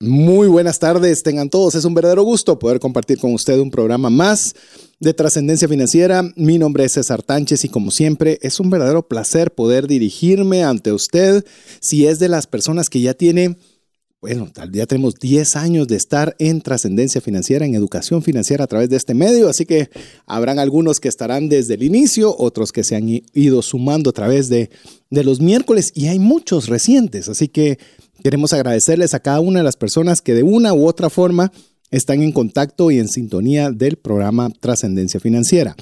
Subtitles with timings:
[0.00, 1.74] Muy buenas tardes, tengan todos.
[1.74, 4.54] Es un verdadero gusto poder compartir con usted un programa más
[5.00, 6.22] de trascendencia financiera.
[6.36, 10.92] Mi nombre es César Tánchez y como siempre es un verdadero placer poder dirigirme ante
[10.92, 11.44] usted
[11.80, 13.56] si es de las personas que ya tiene,
[14.20, 18.90] bueno, ya tenemos 10 años de estar en trascendencia financiera, en educación financiera a través
[18.90, 19.90] de este medio, así que
[20.26, 24.48] habrán algunos que estarán desde el inicio, otros que se han ido sumando a través
[24.48, 24.70] de,
[25.10, 27.78] de los miércoles y hay muchos recientes, así que
[28.22, 31.52] Queremos agradecerles a cada una de las personas que de una u otra forma
[31.90, 35.76] están en contacto y en sintonía del programa Trascendencia Financiera.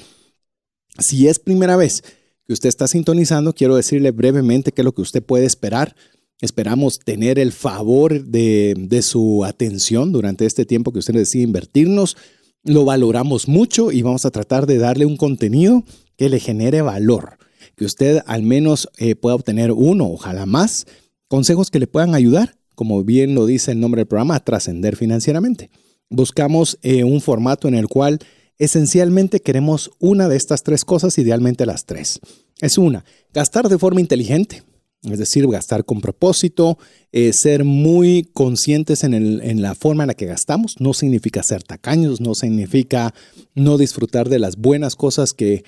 [0.99, 2.03] Si es primera vez
[2.45, 5.95] que usted está sintonizando, quiero decirle brevemente qué es lo que usted puede esperar.
[6.39, 12.15] Esperamos tener el favor de, de su atención durante este tiempo que usted decide invertirnos.
[12.63, 15.83] Lo valoramos mucho y vamos a tratar de darle un contenido
[16.17, 17.37] que le genere valor,
[17.75, 20.85] que usted al menos eh, pueda obtener uno, ojalá más
[21.27, 24.95] consejos que le puedan ayudar, como bien lo dice el nombre del programa, a trascender
[24.95, 25.69] financieramente.
[26.09, 28.19] Buscamos eh, un formato en el cual
[28.57, 32.19] esencialmente queremos una de estas tres cosas, idealmente las tres.
[32.61, 34.63] Es una, gastar de forma inteligente,
[35.03, 36.77] es decir, gastar con propósito,
[37.11, 40.75] eh, ser muy conscientes en, la forma en la que gastamos.
[40.79, 43.13] No significa ser tacaños, no significa
[43.53, 45.63] no disfrutar de las buenas cosas que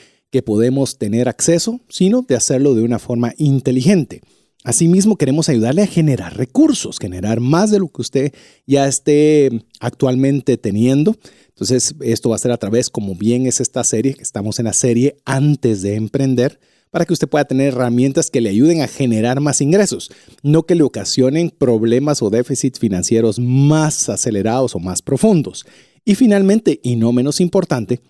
[0.45, 4.21] podemos tener acceso, sino de hacerlo de una forma inteligente.
[4.70, 8.34] Asimismo, queremos ayudarle a generar recursos, generar más de lo que usted
[8.67, 11.16] ya esté actualmente teniendo.
[11.48, 14.66] Entonces, esto va a ser a través, como bien es esta serie, que estamos en
[14.66, 16.59] la serie antes de emprender,
[16.92, 20.11] para que usted pueda tener herramientas que le ayuden a generar más ingresos,
[20.43, 25.66] no que le ocasionen problemas o déficits financieros más acelerados o más profundos.
[26.05, 28.02] Y finalmente, y no menos importante,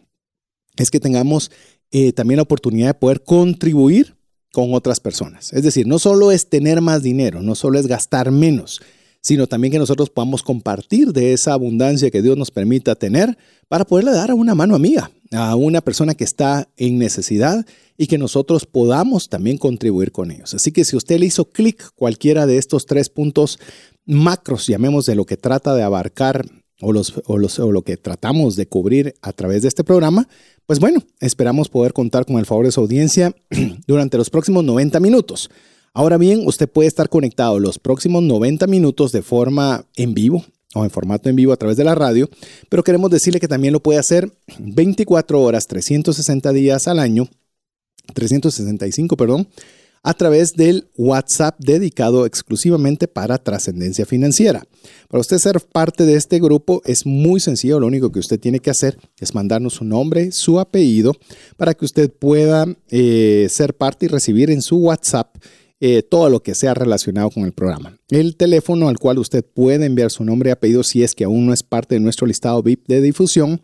[0.75, 1.51] es que tengamos
[1.91, 4.18] eh, también la oportunidad de poder contribuir
[4.51, 5.53] con otras personas.
[5.53, 8.81] Es decir, no solo es tener más dinero, no solo es gastar menos,
[9.21, 13.85] sino también que nosotros podamos compartir de esa abundancia que Dios nos permita tener para
[13.85, 17.65] poderle dar a una mano amiga, a una persona que está en necesidad
[17.97, 20.53] y que nosotros podamos también contribuir con ellos.
[20.53, 23.59] Así que si usted le hizo clic cualquiera de estos tres puntos
[24.05, 26.45] macros, llamemos de lo que trata de abarcar
[26.81, 30.27] o, los, o, lo que tratamos de cubrir a través de este programa,
[30.65, 33.35] pues bueno, esperamos poder contar con el favor de su audiencia
[33.87, 35.49] durante los próximos 90 minutos.
[35.93, 40.45] Ahora bien, usted puede estar conectado los próximos 90 minutos de forma en vivo
[40.75, 42.29] o en formato en vivo a través de la radio,
[42.69, 47.27] pero queremos decirle que también lo puede hacer 24 horas, 360 días al año,
[48.13, 49.47] 365, perdón,
[50.03, 54.63] a través del WhatsApp dedicado exclusivamente para trascendencia financiera.
[55.09, 58.59] Para usted ser parte de este grupo es muy sencillo, lo único que usted tiene
[58.59, 61.13] que hacer es mandarnos su nombre, su apellido,
[61.57, 65.35] para que usted pueda eh, ser parte y recibir en su WhatsApp
[65.81, 67.97] eh, todo lo que sea relacionado con el programa.
[68.09, 71.45] El teléfono al cual usted puede enviar su nombre y apellido si es que aún
[71.45, 73.61] no es parte de nuestro listado VIP de difusión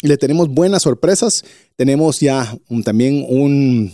[0.02, 1.46] Le tenemos buenas sorpresas.
[1.76, 3.90] Tenemos ya también un,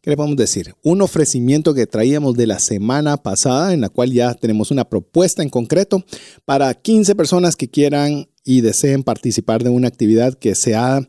[0.00, 0.74] ¿qué le podemos decir?
[0.82, 5.42] Un ofrecimiento que traíamos de la semana pasada, en la cual ya tenemos una propuesta
[5.42, 6.04] en concreto
[6.44, 11.06] para 15 personas que quieran y deseen participar de una actividad que se ha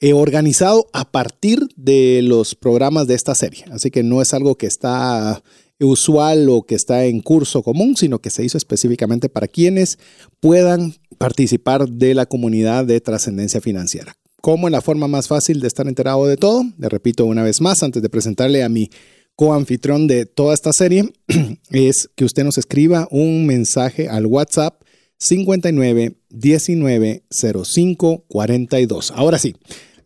[0.00, 3.64] eh, organizado a partir de los programas de esta serie.
[3.70, 5.42] Así que no es algo que está
[5.80, 9.98] usual o que está en curso común, sino que se hizo específicamente para quienes
[10.40, 14.16] puedan participar de la comunidad de trascendencia financiera.
[14.46, 16.62] ¿Cómo es la forma más fácil de estar enterado de todo?
[16.78, 18.90] Le repito una vez más, antes de presentarle a mi
[19.34, 21.12] coanfitrión de toda esta serie,
[21.70, 24.80] es que usted nos escriba un mensaje al WhatsApp
[25.18, 29.10] 59 19 05 42.
[29.16, 29.56] Ahora sí,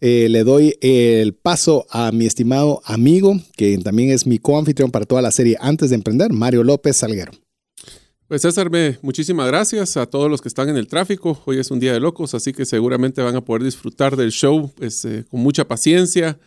[0.00, 5.04] eh, le doy el paso a mi estimado amigo, que también es mi coanfitrión para
[5.04, 7.32] toda la serie Antes de Emprender, Mario López Salguero.
[8.30, 8.70] Pues César,
[9.02, 11.42] muchísimas gracias a todos los que están en el tráfico.
[11.46, 14.70] Hoy es un día de locos, así que seguramente van a poder disfrutar del show
[14.76, 16.38] pues, eh, con mucha paciencia.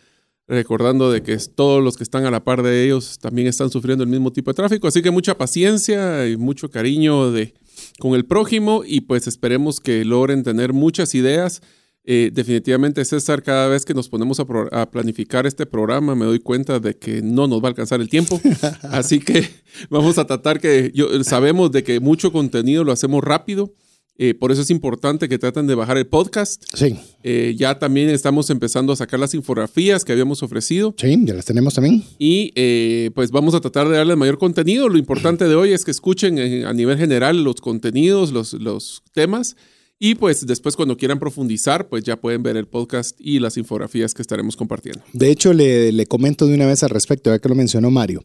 [0.48, 4.02] recordando de que todos los que están a la par de ellos también están sufriendo
[4.02, 4.88] el mismo tipo de tráfico.
[4.88, 7.52] Así que mucha paciencia y mucho cariño de,
[7.98, 11.60] con el prójimo y pues esperemos que logren tener muchas ideas.
[12.06, 16.78] Eh, definitivamente, César, cada vez que nos ponemos a, planificar este programa, me doy cuenta
[16.78, 18.40] de que no nos va a alcanzar el tiempo.
[18.82, 19.48] Así que
[19.90, 23.72] vamos a tratar que yo, sabemos de que mucho contenido lo hacemos rápido
[24.16, 26.62] eh, por eso es importante que traten de bajar el podcast.
[26.72, 26.96] Sí.
[27.24, 30.94] Eh, ya también estamos empezando a sacar las infografías que habíamos ofrecido.
[30.96, 32.04] Sí, ya las tenemos también.
[32.18, 34.88] Y eh, pues vamos a tratar de darle mayor contenido.
[34.88, 39.56] Lo importante de hoy es que escuchen a nivel general los contenidos, los, los temas.
[39.98, 44.12] Y pues después cuando quieran profundizar, pues ya pueden ver el podcast y las infografías
[44.12, 45.02] que estaremos compartiendo.
[45.12, 48.22] De hecho, le, comento de una vez al respecto, ya que lo mencionó Mario.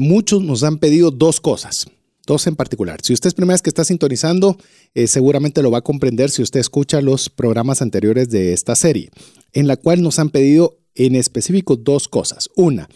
[0.00, 1.86] muchos nos han pedido dos cosas.
[2.28, 3.00] Dos en particular.
[3.02, 4.58] Si usted es primera vez que está sintonizando,
[4.94, 9.08] eh, seguramente lo va a comprender si usted escucha los programas anteriores de esta serie,
[9.54, 12.50] en la cual nos han pedido en específico dos cosas.
[12.54, 12.86] Una,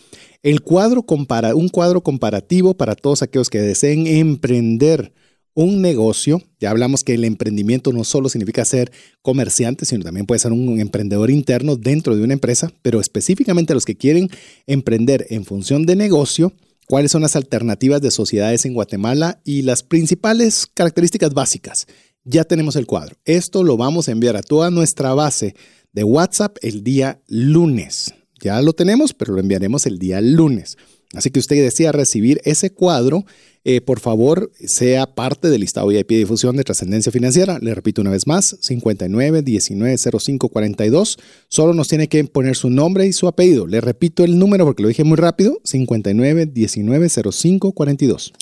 [0.42, 1.06] el cuadro
[1.54, 5.14] un cuadro comparativo para todos aquellos que deseen emprender
[5.54, 6.42] un negocio.
[6.60, 10.80] Ya hablamos que el emprendimiento no solo significa ser comerciante, sino también puede ser un
[10.80, 14.30] emprendedor interno dentro de una empresa, pero específicamente los que quieren
[14.66, 16.52] emprender en función de negocio
[16.88, 21.86] cuáles son las alternativas de sociedades en Guatemala y las principales características básicas.
[22.24, 23.16] Ya tenemos el cuadro.
[23.24, 25.54] Esto lo vamos a enviar a toda nuestra base
[25.92, 28.14] de WhatsApp el día lunes.
[28.40, 30.76] Ya lo tenemos, pero lo enviaremos el día lunes.
[31.14, 33.24] Así que usted desea recibir ese cuadro,
[33.64, 37.60] eh, por favor, sea parte del listado VIP de difusión de trascendencia financiera.
[37.60, 41.18] Le repito una vez más, 59 19 05 42.
[41.48, 43.68] Solo nos tiene que poner su nombre y su apellido.
[43.68, 48.32] Le repito el número porque lo dije muy rápido, 59 19 05 42.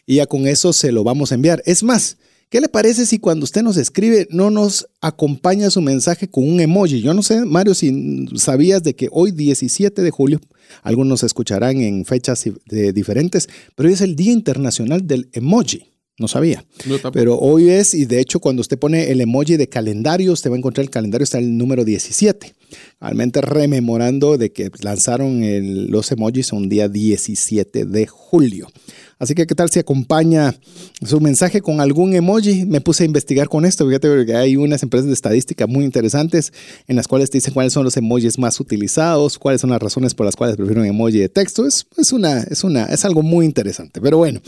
[0.07, 1.63] Y ya con eso se lo vamos a enviar.
[1.67, 2.17] Es más,
[2.51, 6.61] ¿Qué le parece si cuando usted nos escribe no nos acompaña su mensaje con un
[6.61, 7.03] emoji?
[7.03, 10.41] Yo no sé, Mario, si sabías de que hoy 17 de julio,
[10.83, 12.45] algunos escucharán en fechas
[12.95, 15.98] diferentes, pero hoy es el Día Internacional del Emoji.
[16.19, 16.65] No sabía.
[17.13, 20.55] pero hoy es, y de hecho cuando usted pone el emoji de calendario, usted va
[20.55, 22.55] a encontrar el calendario, está el número 17.
[23.01, 25.41] Realmente rememorando de que lanzaron
[25.91, 28.69] los emojis un día 17 de julio.
[29.19, 30.55] Así que, ¿qué tal si acompaña
[31.05, 32.65] su mensaje con algún emoji?
[32.67, 33.85] Me puse a investigar con esto.
[33.85, 36.53] Fíjate que hay unas empresas de estadística muy interesantes
[36.87, 40.15] en las cuales te dicen cuáles son los emojis más utilizados, cuáles son las razones
[40.15, 41.67] por las cuales prefieren un emoji de texto.
[41.67, 44.01] Es, es, una, es, una, es algo muy interesante.
[44.01, 44.41] Pero bueno,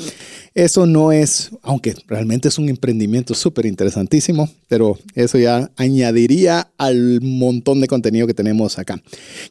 [0.55, 7.21] eso no es, aunque realmente es un emprendimiento súper interesantísimo, pero eso ya añadiría al
[7.23, 9.03] montón de contenido que tenemos acá.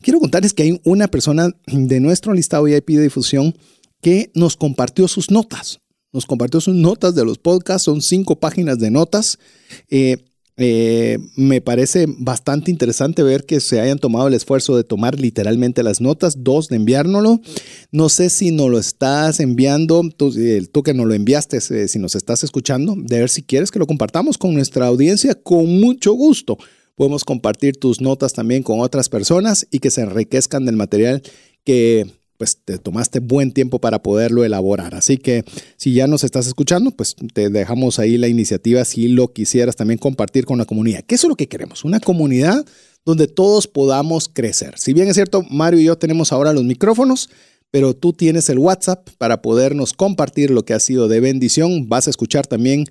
[0.01, 3.55] Quiero contarles que hay una persona de nuestro listado VIP de difusión
[4.01, 5.79] que nos compartió sus notas.
[6.11, 9.37] Nos compartió sus notas de los podcasts, son cinco páginas de notas.
[9.89, 10.17] Eh,
[10.61, 15.83] eh, me parece bastante interesante ver que se hayan tomado el esfuerzo de tomar literalmente
[15.83, 17.39] las notas, dos de enviárnoslo.
[17.91, 21.99] No sé si nos lo estás enviando, tú, eh, tú que nos lo enviaste, si
[21.99, 26.13] nos estás escuchando, de ver si quieres que lo compartamos con nuestra audiencia, con mucho
[26.13, 26.57] gusto.
[26.99, 31.23] Podemos compartir tus notas también con otras personas y que se enriquezcan del material
[31.63, 34.93] que pues te tomaste buen tiempo para poderlo elaborar.
[34.95, 35.45] Así que
[35.77, 39.97] si ya nos estás escuchando, pues te dejamos ahí la iniciativa si lo quisieras también
[39.97, 41.05] compartir con la comunidad.
[41.05, 42.65] Que eso es lo que queremos, una comunidad
[43.05, 44.73] donde todos podamos crecer.
[44.77, 47.29] Si bien es cierto, Mario y yo tenemos ahora los micrófonos,
[47.71, 51.87] pero tú tienes el WhatsApp para podernos compartir lo que ha sido de bendición.
[51.87, 52.83] Vas a escuchar también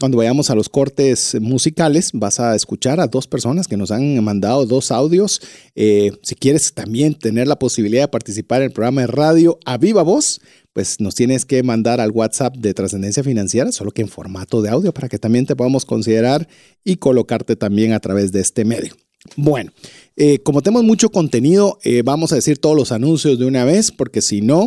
[0.00, 4.22] cuando vayamos a los cortes musicales, vas a escuchar a dos personas que nos han
[4.24, 5.40] mandado dos audios.
[5.76, 9.78] Eh, si quieres también tener la posibilidad de participar en el programa de radio a
[9.78, 10.40] viva voz,
[10.72, 14.70] pues nos tienes que mandar al WhatsApp de Trascendencia Financiera, solo que en formato de
[14.70, 16.48] audio, para que también te podamos considerar
[16.82, 18.94] y colocarte también a través de este medio.
[19.36, 19.72] Bueno,
[20.16, 23.92] eh, como tenemos mucho contenido, eh, vamos a decir todos los anuncios de una vez,
[23.92, 24.66] porque si no,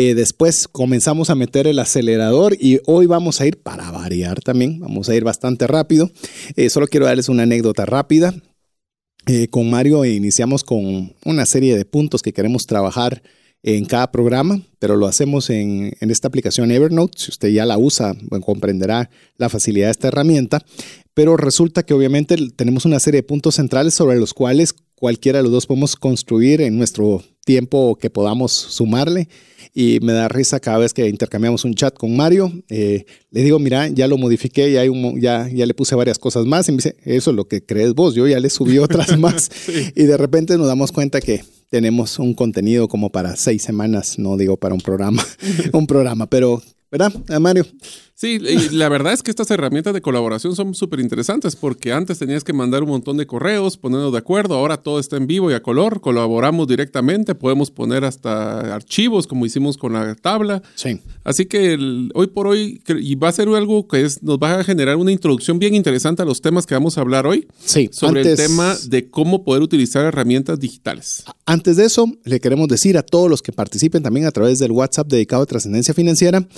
[0.00, 4.78] eh, después comenzamos a meter el acelerador y hoy vamos a ir para variar también,
[4.78, 6.08] vamos a ir bastante rápido.
[6.54, 8.32] Eh, solo quiero darles una anécdota rápida.
[9.26, 13.24] Eh, con Mario iniciamos con una serie de puntos que queremos trabajar
[13.64, 17.18] en cada programa, pero lo hacemos en, en, esta aplicación Evernote.
[17.18, 18.14] Si usted ya la usa,
[18.46, 20.64] comprenderá la facilidad de esta herramienta.
[21.12, 25.42] Pero resulta que obviamente tenemos una serie de puntos centrales sobre los cuales cualquiera de
[25.42, 29.26] los dos podemos construir en nuestro tiempo que podamos sumarle
[29.72, 32.52] y me da risa cada vez que intercambiamos un chat con Mario.
[32.68, 36.18] Eh, le digo, mira, ya lo modifiqué, ya, hay un, ya, ya le puse varias
[36.18, 38.76] cosas más y me dice, eso es lo que crees vos, yo ya le subí
[38.86, 39.50] otras más.
[39.96, 44.36] Y de repente nos damos cuenta que tenemos un contenido como para seis semanas, no
[44.36, 45.24] digo para un programa,
[45.72, 47.64] un programa, pero, ¿verdad, Mario?
[48.20, 52.18] Sí, y la verdad es que estas herramientas de colaboración son súper interesantes porque antes
[52.18, 55.52] tenías que mandar un montón de correos, ponernos de acuerdo, ahora todo está en vivo
[55.52, 60.64] y a color, colaboramos directamente, podemos poner hasta archivos como hicimos con la tabla.
[60.74, 61.00] Sí.
[61.22, 61.78] Así que
[62.12, 65.12] hoy por hoy, y va a ser algo que es, nos va a generar una
[65.12, 67.46] introducción bien interesante a los temas que vamos a hablar hoy.
[67.64, 67.88] Sí.
[67.92, 71.22] Sobre el tema de cómo poder utilizar herramientas digitales.
[71.46, 74.72] Antes de eso, le queremos decir a todos los que participen también a través del
[74.72, 76.48] WhatsApp dedicado a trascendencia financiera,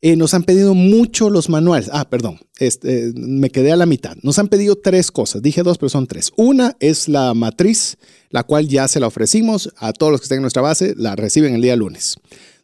[0.00, 1.90] eh, nos han pedido mucho los manuales.
[1.92, 4.16] Ah, perdón, este, me quedé a la mitad.
[4.22, 5.42] Nos han pedido tres cosas.
[5.42, 6.32] Dije dos, pero son tres.
[6.36, 7.98] Una es la matriz,
[8.30, 11.16] la cual ya se la ofrecimos a todos los que estén en nuestra base, la
[11.16, 12.16] reciben el día lunes.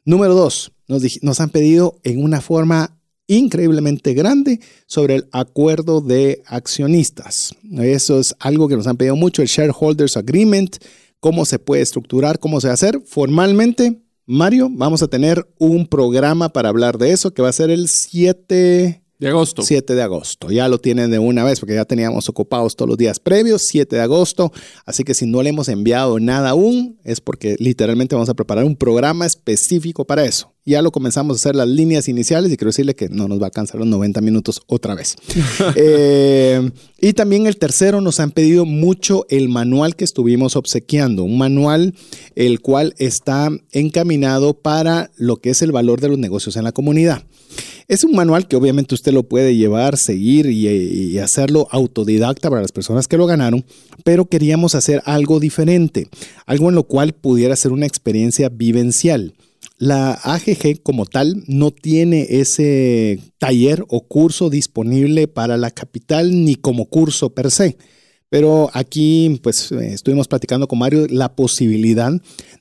[0.04, 6.42] Número dos, nos, nos han pedido en una forma increíblemente grande sobre el acuerdo de
[6.46, 7.54] accionistas.
[7.78, 10.76] Eso es algo que nos han pedido mucho, el Shareholders Agreement,
[11.20, 15.86] cómo se puede estructurar, cómo se va a hacer formalmente Mario, vamos a tener un
[15.86, 19.62] programa para hablar de eso que va a ser el 7 de agosto.
[19.62, 20.50] 7 de agosto.
[20.50, 23.96] Ya lo tienen de una vez porque ya teníamos ocupados todos los días previos, 7
[23.96, 24.52] de agosto.
[24.84, 28.64] Así que si no le hemos enviado nada aún, es porque literalmente vamos a preparar
[28.64, 30.52] un programa específico para eso.
[30.66, 33.44] Ya lo comenzamos a hacer las líneas iniciales y quiero decirle que no nos va
[33.44, 35.14] a alcanzar los 90 minutos otra vez.
[35.76, 41.36] eh, y también el tercero nos han pedido mucho el manual que estuvimos obsequiando, un
[41.36, 41.94] manual
[42.34, 46.72] el cual está encaminado para lo que es el valor de los negocios en la
[46.72, 47.24] comunidad.
[47.86, 52.72] Es un manual que obviamente usted lo puede llevar, seguir y, hacerlo autodidacta para las
[52.72, 53.64] personas que lo ganaron,
[54.04, 56.08] pero queríamos hacer algo diferente,
[56.46, 59.34] algo en lo cual pudiera ser una experiencia vivencial.
[59.78, 66.54] La AGG como tal no tiene ese taller o curso disponible para la capital ni
[66.54, 67.76] como curso per se.
[68.30, 72.12] Pero aquí, pues, estuvimos platicando con Mario la posibilidad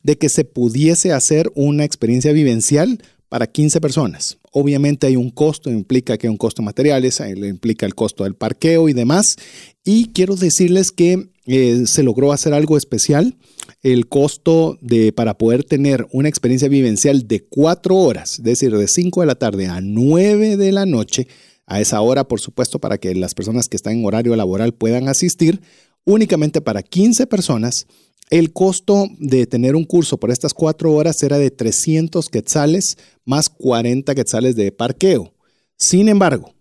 [0.03, 2.99] de que se pudiese hacer una experiencia vivencial
[3.33, 4.37] para 15 personas.
[4.51, 8.35] Obviamente hay un costo, implica que hay un costo de materiales, implica el costo del
[8.35, 9.37] parqueo y demás.
[9.83, 13.35] Y quiero decirles que eh, se logró hacer algo especial.
[13.81, 18.87] El costo de, para poder tener una experiencia vivencial de cuatro horas, es decir, de
[18.87, 21.27] 5 de la tarde a 9 de la noche,
[21.65, 25.07] a esa hora, por supuesto, para que las personas que están en horario laboral puedan
[25.09, 25.59] asistir,
[26.05, 27.87] únicamente para 15 personas.
[28.29, 33.49] El costo de tener un curso por estas cuatro horas era de 300 quetzales más
[33.49, 35.33] 40 quetzales de parqueo.
[35.77, 36.53] Sin embargo,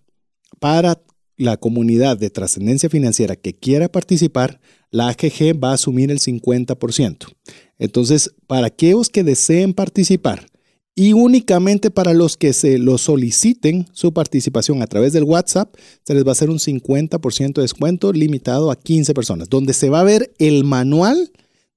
[0.58, 1.00] para
[1.36, 7.34] la comunidad de trascendencia financiera que quiera participar, la AGG va a asumir el 50%.
[7.78, 10.46] Entonces, para aquellos que deseen participar
[10.94, 16.14] y únicamente para los que se lo soliciten su participación a través del WhatsApp, se
[16.14, 20.00] les va a hacer un 50% de descuento limitado a 15 personas, donde se va
[20.00, 21.30] a ver el manual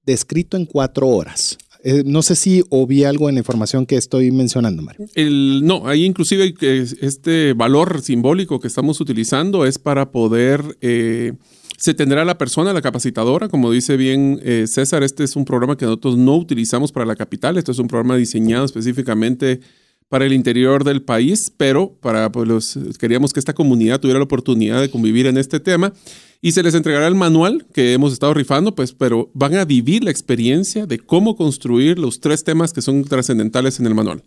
[0.04, 1.58] descrito en cuatro horas.
[1.82, 5.06] Eh, no sé si vi algo en la información que estoy mencionando, Mario.
[5.14, 6.52] El, no, ahí inclusive
[7.00, 10.76] este valor simbólico que estamos utilizando es para poder...
[10.80, 11.32] Eh,
[11.76, 15.76] se tendrá la persona, la capacitadora, como dice bien eh, César, este es un programa
[15.76, 19.60] que nosotros no utilizamos para la capital, este es un programa diseñado específicamente
[20.08, 24.24] para el interior del país, pero para pues, los, queríamos que esta comunidad tuviera la
[24.24, 25.92] oportunidad de convivir en este tema.
[26.42, 30.04] Y se les entregará el manual que hemos estado rifando, pues, pero van a vivir
[30.04, 34.22] la experiencia de cómo construir los tres temas que son trascendentales en el manual.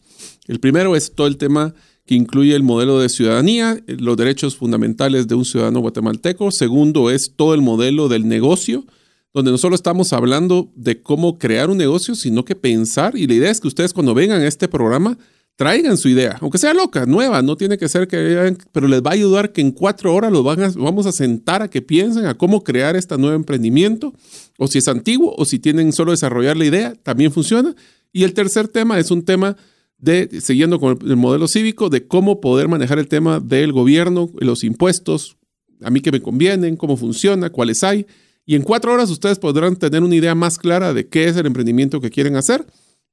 [0.48, 1.76] El primero es todo el tema
[2.10, 6.50] que incluye el modelo de ciudadanía, los derechos fundamentales de un ciudadano guatemalteco.
[6.50, 8.84] Segundo es todo el modelo del negocio
[9.32, 13.36] donde no solo estamos hablando de cómo crear un negocio, sino que pensar, y la
[13.36, 15.20] idea es que ustedes cuando vengan a este programa,
[15.56, 19.12] traigan su idea, aunque sea loca, nueva, no tiene que ser que pero les va
[19.12, 22.26] a ayudar que en cuatro horas los van a, vamos a sentar a que piensen
[22.26, 24.16] a cómo crear este nuevo emprendimiento,
[24.58, 27.76] o si es antiguo, o si tienen solo desarrollar la idea, también funciona.
[28.12, 29.58] Y el tercer tema es un tema
[30.00, 34.64] de, siguiendo con el modelo cívico, de cómo poder manejar el tema del gobierno, los
[34.64, 35.38] impuestos,
[35.82, 38.06] a mí que me convienen, cómo funciona, cuáles hay.
[38.46, 41.46] Y en cuatro horas ustedes podrán tener una idea más clara de qué es el
[41.46, 42.66] emprendimiento que quieren hacer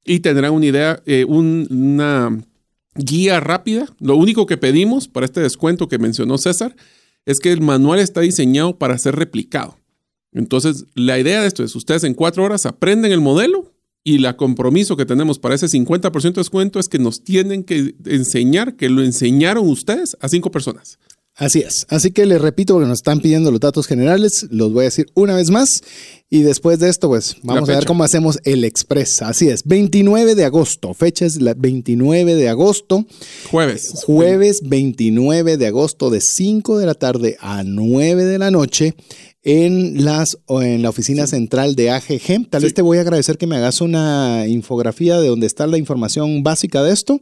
[0.04, 2.38] y tendrán una idea, eh, una
[2.94, 3.86] guía rápida.
[4.00, 6.74] Lo único que pedimos para este descuento que mencionó César
[7.26, 9.76] es que el manual está diseñado para ser replicado.
[10.32, 13.72] Entonces, la idea de esto es, ustedes en cuatro horas aprenden el modelo
[14.06, 17.96] y el compromiso que tenemos para ese 50% de descuento es que nos tienen que
[18.04, 21.00] enseñar que lo enseñaron ustedes a cinco personas.
[21.34, 21.86] Así es.
[21.90, 25.06] Así que les repito, porque nos están pidiendo los datos generales, los voy a decir
[25.14, 25.80] una vez más.
[26.30, 29.22] Y después de esto, pues vamos a ver cómo hacemos el Express.
[29.22, 30.94] Así es, 29 de agosto.
[30.94, 33.06] Fecha es la 29 de agosto.
[33.50, 34.04] Jueves.
[34.06, 38.94] Jueves 29 de agosto de 5 de la tarde a 9 de la noche
[39.46, 42.50] en, las, en la oficina central de AGG.
[42.50, 45.78] Tal vez te voy a agradecer que me hagas una infografía de donde está la
[45.78, 47.20] información básica de esto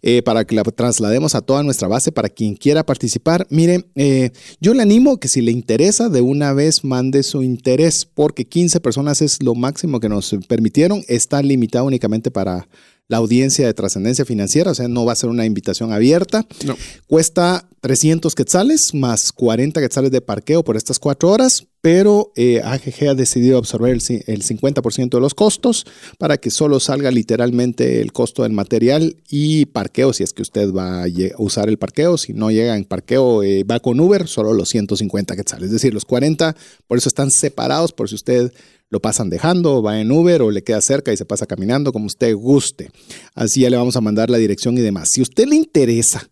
[0.00, 3.46] eh, para que la traslademos a toda nuestra base para quien quiera participar.
[3.50, 8.06] Mire, eh, yo le animo que si le interesa, de una vez mande su interés
[8.06, 11.02] porque 15 personas es lo máximo que nos permitieron.
[11.08, 12.66] Está limitado únicamente para
[13.08, 16.46] la audiencia de trascendencia financiera, o sea, no va a ser una invitación abierta.
[16.64, 16.76] No.
[17.06, 23.10] Cuesta 300 quetzales más 40 quetzales de parqueo por estas cuatro horas, pero eh, AGG
[23.10, 25.86] ha decidido absorber el, el 50% de los costos
[26.18, 30.72] para que solo salga literalmente el costo del material y parqueo, si es que usted
[30.72, 31.06] va a
[31.38, 32.18] usar el parqueo.
[32.18, 35.66] Si no llega en parqueo, eh, va con Uber, solo los 150 quetzales.
[35.66, 36.56] Es decir, los 40,
[36.88, 38.52] por eso están separados, por si usted
[38.88, 42.06] lo pasan dejando, va en Uber o le queda cerca y se pasa caminando como
[42.06, 42.90] usted guste.
[43.34, 45.10] Así ya le vamos a mandar la dirección y demás.
[45.10, 46.30] Si usted le interesa,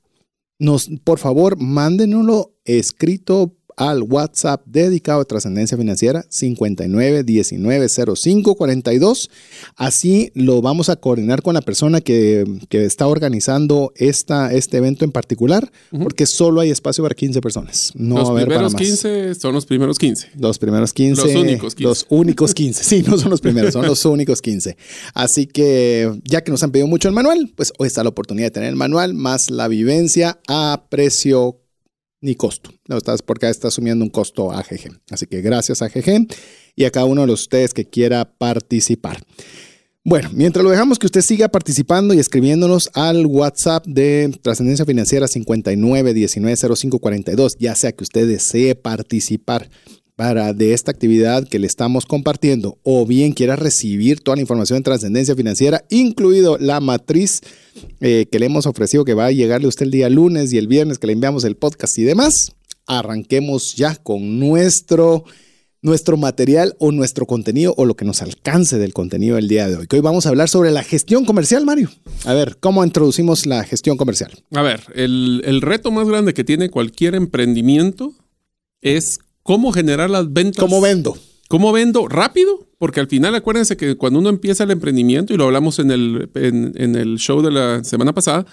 [0.58, 9.28] nos, por favor, mándenoslo escrito al WhatsApp dedicado a trascendencia financiera 59190542.
[9.76, 15.12] Así lo vamos a coordinar con la persona que, está organizando esta, este evento en
[15.12, 17.92] particular, porque solo hay espacio para 15 personas.
[17.94, 20.30] No los a haber primeros 15 son los primeros 15.
[20.38, 21.22] Los primeros 15.
[21.22, 21.88] Los únicos 15.
[21.88, 22.84] Los únicos 15.
[22.84, 24.76] Sí, no son los primeros, son los únicos 15.
[25.14, 28.48] Así que ya que nos han pedido mucho el manual, pues hoy está la oportunidad
[28.48, 31.60] de tener el manual más la vivencia a precio
[32.24, 32.70] ni costo.
[32.88, 34.98] No estás porque está asumiendo un costo AGG.
[35.10, 36.26] Así que gracias AGG
[36.74, 39.22] y a cada uno de ustedes que quiera participar.
[40.06, 45.26] Bueno, mientras lo dejamos que usted siga participando y escribiéndonos al WhatsApp de Trascendencia Financiera
[45.26, 49.70] 59190542, ya sea que usted desee participar
[50.16, 54.78] para de esta actividad que le estamos compartiendo o bien quiera recibir toda la información
[54.78, 57.40] de trascendencia financiera, incluido la matriz
[58.00, 60.58] eh, que le hemos ofrecido que va a llegarle a usted el día lunes y
[60.58, 62.52] el viernes que le enviamos el podcast y demás,
[62.86, 65.24] arranquemos ya con nuestro,
[65.82, 69.76] nuestro material o nuestro contenido o lo que nos alcance del contenido del día de
[69.76, 69.86] hoy.
[69.88, 71.90] Que hoy vamos a hablar sobre la gestión comercial, Mario.
[72.24, 74.30] A ver, ¿cómo introducimos la gestión comercial?
[74.52, 78.12] A ver, el, el reto más grande que tiene cualquier emprendimiento
[78.80, 80.58] es cómo generar las ventas.
[80.58, 81.16] ¿Cómo vendo?
[81.48, 82.08] ¿Cómo vendo?
[82.08, 85.92] Rápido, porque al final acuérdense que cuando uno empieza el emprendimiento, y lo hablamos en
[85.92, 88.44] el, en, el show de la semana pasada,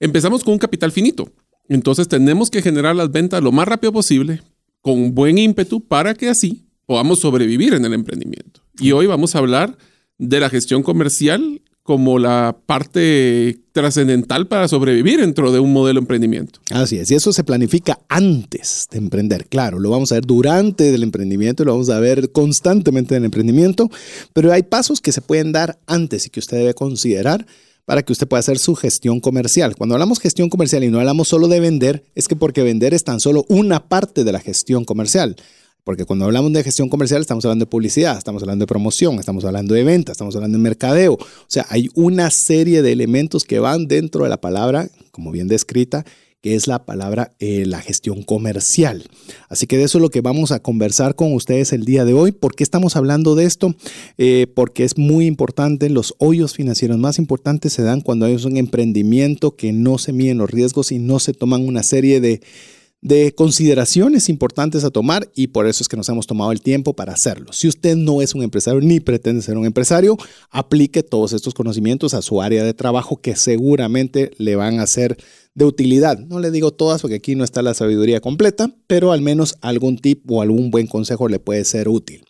[0.00, 1.32] empezamos con un capital finito.
[1.68, 4.42] Entonces tenemos que generar las ventas lo más rápido posible,
[4.82, 8.60] con buen ímpetu, para que así podamos sobrevivir en el emprendimiento.
[8.78, 9.78] Y hoy vamos a hablar
[10.18, 16.04] de la gestión comercial como la parte trascendental para sobrevivir dentro de un modelo de
[16.04, 16.58] emprendimiento.
[16.70, 19.46] Así es, y eso se planifica antes de emprender.
[19.46, 23.26] Claro, lo vamos a ver durante el emprendimiento, lo vamos a ver constantemente en el
[23.26, 23.90] emprendimiento,
[24.32, 27.46] pero hay pasos que se pueden dar antes y que usted debe considerar
[27.84, 29.76] para que usted pueda hacer su gestión comercial.
[29.76, 33.04] Cuando hablamos gestión comercial y no hablamos solo de vender, es que porque vender es
[33.04, 35.36] tan solo una parte de la gestión comercial.
[35.84, 39.44] Porque cuando hablamos de gestión comercial estamos hablando de publicidad, estamos hablando de promoción, estamos
[39.44, 41.12] hablando de venta, estamos hablando de mercadeo.
[41.12, 45.46] O sea, hay una serie de elementos que van dentro de la palabra, como bien
[45.46, 46.04] descrita,
[46.44, 49.04] que es la palabra eh, la gestión comercial.
[49.48, 52.12] Así que de eso es lo que vamos a conversar con ustedes el día de
[52.12, 52.32] hoy.
[52.32, 53.74] ¿Por qué estamos hablando de esto?
[54.18, 58.58] Eh, porque es muy importante, los hoyos financieros más importantes se dan cuando hay un
[58.58, 62.42] emprendimiento que no se miden los riesgos y no se toman una serie de
[63.04, 66.94] de consideraciones importantes a tomar y por eso es que nos hemos tomado el tiempo
[66.94, 67.52] para hacerlo.
[67.52, 70.16] Si usted no es un empresario ni pretende ser un empresario,
[70.50, 75.18] aplique todos estos conocimientos a su área de trabajo que seguramente le van a ser
[75.54, 76.18] de utilidad.
[76.18, 79.98] No le digo todas porque aquí no está la sabiduría completa, pero al menos algún
[79.98, 82.24] tip o algún buen consejo le puede ser útil.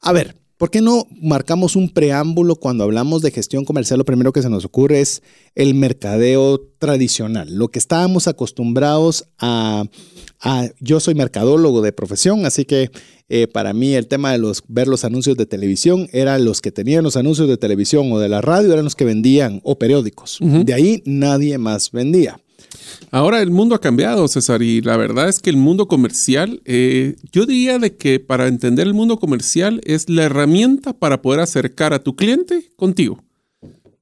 [0.00, 3.98] A ver, ¿por qué no marcamos un preámbulo cuando hablamos de gestión comercial?
[3.98, 5.22] Lo primero que se nos ocurre es
[5.54, 9.84] el mercadeo tradicional, lo que estábamos acostumbrados a,
[10.40, 12.90] a yo soy mercadólogo de profesión, así que
[13.30, 16.72] eh, para mí el tema de los, ver los anuncios de televisión era los que
[16.72, 20.38] tenían los anuncios de televisión o de la radio, eran los que vendían, o periódicos.
[20.40, 22.40] De ahí nadie más vendía.
[23.10, 27.16] Ahora el mundo ha cambiado, César, y la verdad es que el mundo comercial, eh,
[27.32, 31.94] yo diría de que para entender el mundo comercial es la herramienta para poder acercar
[31.94, 33.22] a tu cliente contigo.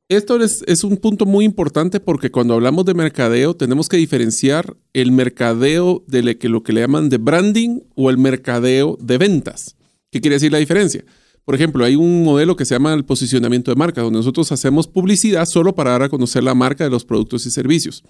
[0.08, 5.10] Esto es, un punto muy importante porque cuando hablamos de mercadeo tenemos que diferenciar el
[5.10, 9.74] mercadeo de lo que, lo que le llaman de branding o el mercadeo de ventas.
[10.12, 11.04] ¿Qué quiere decir la diferencia?
[11.44, 14.86] Por ejemplo, hay un modelo que se llama el posicionamiento de marca, donde nosotros hacemos
[14.88, 18.04] publicidad solo para dar a conocer la marca de los productos y servicios.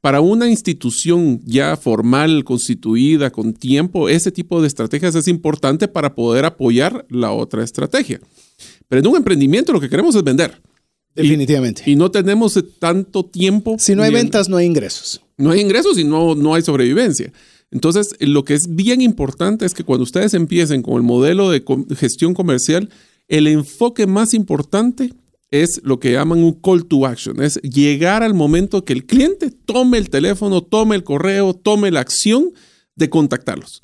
[0.00, 6.14] Para una institución ya formal, constituida, con tiempo, ese tipo de estrategias es importante para
[6.14, 8.20] poder apoyar la otra estrategia.
[8.88, 10.62] Pero en un emprendimiento lo que queremos es vender.
[11.14, 11.82] Definitivamente.
[11.86, 13.76] Y, no tenemos tanto tiempo.
[13.80, 15.20] Si no hay ventas, no hay ingresos.
[15.36, 17.32] No hay ingresos y no, no hay sobrevivencia.
[17.72, 21.64] Entonces, lo que es bien importante es que cuando ustedes empiecen con el modelo de
[21.96, 22.88] gestión comercial,
[23.26, 25.12] el enfoque más importante
[25.50, 29.50] es lo que llaman un call to action, es llegar al momento que el cliente
[29.50, 32.52] tome el teléfono, tome el correo, tome la acción
[32.96, 33.80] de contactarlos.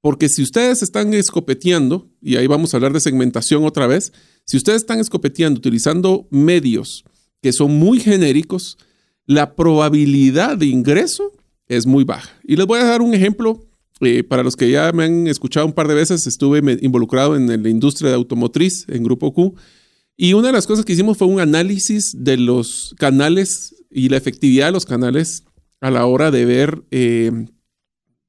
[0.00, 4.12] Porque si ustedes están escopeteando, y ahí vamos a hablar de segmentación otra vez,
[4.44, 7.04] si ustedes están escopeteando utilizando medios
[7.40, 8.76] que son muy genéricos,
[9.26, 11.32] la probabilidad de ingreso
[11.68, 12.30] es muy baja.
[12.42, 13.66] Y les voy a dar un ejemplo.
[14.00, 17.62] Eh, para los que ya me han escuchado un par de veces, estuve involucrado en
[17.62, 19.54] la industria de automotriz en Grupo Q.
[20.16, 24.16] Y una de las cosas que hicimos fue un análisis de los canales y la
[24.16, 25.44] efectividad de los canales
[25.80, 27.46] a la hora de ver eh,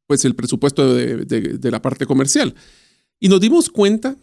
[0.08, 2.56] pues el presupuesto de, de la parte comercial.
[3.20, 4.18] Y nos dimos cuenta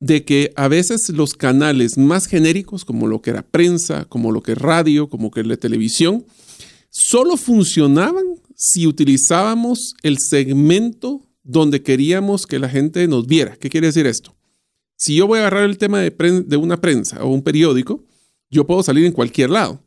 [0.00, 4.42] de que a veces los canales más genéricos, como lo que era prensa, como lo
[4.42, 6.26] que es radio, como que la televisión,
[6.90, 8.24] solo funcionaban
[8.54, 13.56] si utilizábamos el segmento donde queríamos que la gente nos viera.
[13.56, 14.34] ¿Qué quiere decir esto?
[14.96, 18.04] Si yo voy a agarrar el tema de, una prensa o un periódico,
[18.50, 19.82] yo puedo salir en cualquier lado.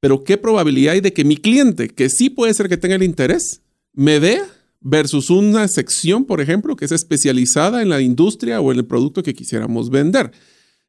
[0.00, 3.02] Pero ¿qué probabilidad hay de que mi cliente, que sí puede ser que tenga el
[3.02, 3.62] interés,
[3.92, 4.46] me vea
[4.80, 9.22] versus una sección, por ejemplo, que es especializada en la industria o en el producto
[9.22, 10.32] que quisiéramos vender.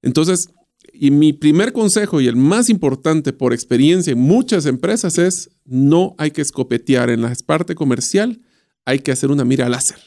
[0.02, 0.48] Entonces,
[0.92, 6.16] y mi primer consejo y el más importante por experiencia en muchas empresas es no
[6.18, 8.42] hay que escopetear en la parte comercial,
[8.86, 10.00] hay que hacer una mira láser,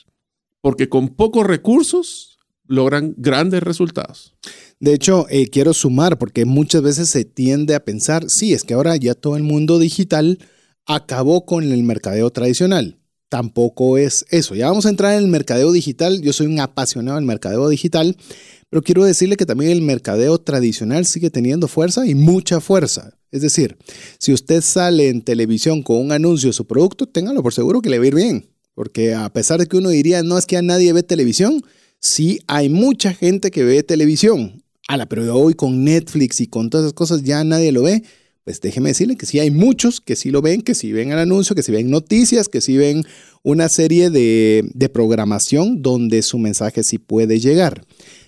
[0.61, 2.36] porque con pocos recursos
[2.69, 4.35] logran grandes resultados.
[4.81, 8.75] De hecho, eh, quiero sumar, porque muchas veces se tiende a pensar, sí, es que
[8.75, 10.39] ahora ya todo el mundo digital
[10.87, 12.99] acabó con el mercadeo tradicional
[13.29, 14.55] tampoco es eso.
[14.55, 16.21] Ya vamos a entrar en el mercadeo digital.
[16.23, 18.17] Yo soy un apasionado del mercadeo digital,
[18.71, 23.13] pero quiero decirle que también el mercadeo tradicional sigue teniendo fuerza y mucha fuerza.
[23.31, 23.77] Es decir,
[24.19, 27.91] si usted sale en televisión con un anuncio de su producto, téngalo por seguro que
[27.91, 28.49] le va a ir bien.
[28.75, 31.63] Porque a pesar de que uno diría, no es que a nadie ve televisión,
[32.01, 34.63] sí hay mucha gente que ve televisión.
[34.89, 38.03] la pero hoy con Netflix y con todas esas cosas ya nadie lo ve
[38.47, 41.19] pues déjeme decirle que sí hay muchos que sí lo ven, que sí ven el
[41.19, 43.05] anuncio, que sí ven noticias, que sí ven
[43.43, 47.85] una serie de, programación donde su mensaje sí puede llegar.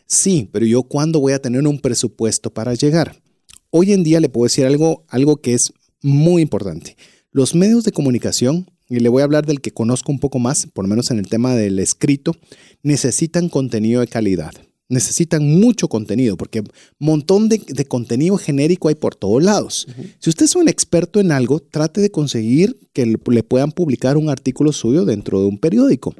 [0.06, 3.22] Sí, pero yo cuándo voy a tener un presupuesto para llegar?
[3.70, 6.96] Hoy en día le puedo decir algo, algo que es muy importante.
[7.30, 10.66] Los medios de comunicación, y le voy a hablar del que conozco un poco más,
[10.66, 12.32] por lo menos en el tema del escrito,
[12.82, 14.52] necesitan contenido de calidad.
[14.90, 16.66] Necesitan mucho contenido, porque un
[16.98, 19.86] montón de, contenido genérico hay por todos lados.
[20.18, 24.30] Si usted es un experto en algo, trate de conseguir que le puedan publicar un
[24.30, 26.14] artículo suyo dentro de un periódico,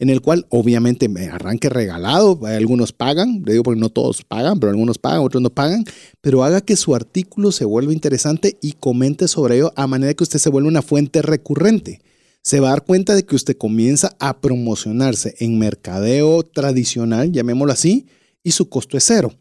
[0.00, 4.58] en el cual obviamente me arranque regalado, algunos pagan, le digo porque no todos pagan,
[4.58, 5.84] pero algunos pagan, otros no pagan,
[6.20, 10.24] pero haga que su artículo se vuelva interesante y comente sobre ello a manera que
[10.24, 12.00] usted se vuelva una fuente recurrente
[12.48, 17.74] se va a dar cuenta de que usted comienza a promocionarse en mercadeo tradicional, llamémoslo
[17.74, 18.06] así,
[18.42, 19.34] y su costo es cero.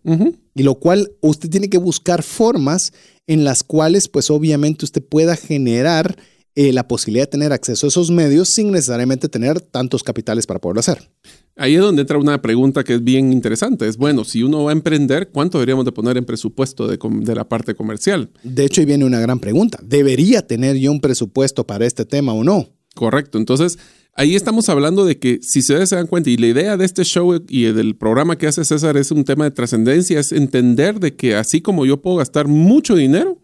[0.53, 2.91] Y lo cual usted tiene que buscar formas
[3.25, 6.17] en las cuales, pues obviamente usted pueda generar
[6.55, 10.59] eh, la posibilidad de tener acceso a esos medios sin necesariamente tener tantos capitales para
[10.59, 11.09] poderlo hacer.
[11.55, 13.87] Ahí es donde entra una pregunta que es bien interesante.
[13.87, 17.35] Es bueno, si uno va a emprender, ¿cuánto deberíamos de poner en presupuesto de, de
[17.35, 18.31] la parte comercial?
[18.43, 19.79] De hecho, ahí viene una gran pregunta.
[19.81, 22.67] ¿Debería tener yo un presupuesto para este tema o no?
[22.97, 23.37] Correcto.
[23.37, 23.77] Entonces,
[24.15, 27.03] ahí estamos hablando de que si ustedes se dan cuenta, y la idea de este
[27.03, 31.15] show y del programa que hace César es un tema de trascendencia, es entender de
[31.15, 33.37] que así como yo puedo gastar mucho dinero,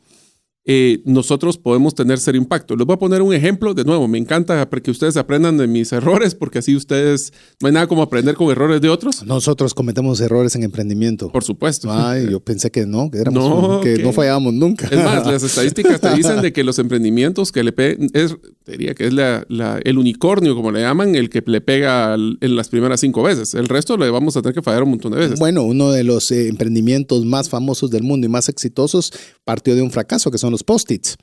[0.65, 2.75] eh, nosotros podemos tener ser impacto.
[2.75, 5.91] Les voy a poner un ejemplo, de nuevo, me encanta que ustedes aprendan de mis
[5.91, 9.25] errores, porque así ustedes, no hay nada como aprender con errores de otros.
[9.25, 11.29] Nosotros cometemos errores en emprendimiento.
[11.31, 11.91] Por supuesto.
[11.91, 14.87] Ay, yo pensé que no, que, éramos, que, no fallábamos nunca.
[14.87, 18.93] Es más, las estadísticas te dicen de que los emprendimientos que le pegan, es, diría
[18.95, 19.45] que es la,
[19.83, 23.53] el unicornio, como le llaman, el que le pega en las primeras cinco veces.
[23.53, 25.39] El resto le vamos a tener que fallar un montón de veces.
[25.39, 29.11] Bueno, uno de los eh, emprendimientos más famosos del mundo y más exitosos
[29.43, 31.17] partió de un fracaso, que son los post-its.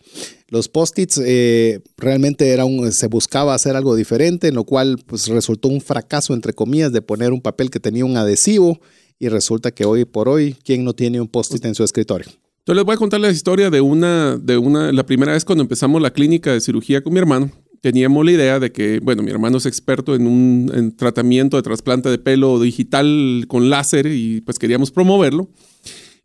[0.48, 5.28] Los post-its eh, realmente era un, se buscaba hacer algo diferente, en lo cual pues,
[5.28, 8.78] resultó un fracaso, entre comillas, de poner un papel que tenía un adhesivo
[9.18, 12.26] y resulta que hoy por hoy, ¿quién no tiene un post-it en su escritorio?
[12.66, 15.62] Yo les voy a contar la historia de una, de una, la primera vez cuando
[15.62, 17.50] empezamos la clínica de cirugía con mi hermano.
[17.80, 22.10] Teníamos la idea de que, bueno, mi hermano es experto en un tratamiento de trasplante
[22.10, 25.48] de pelo digital con láser y pues queríamos promoverlo.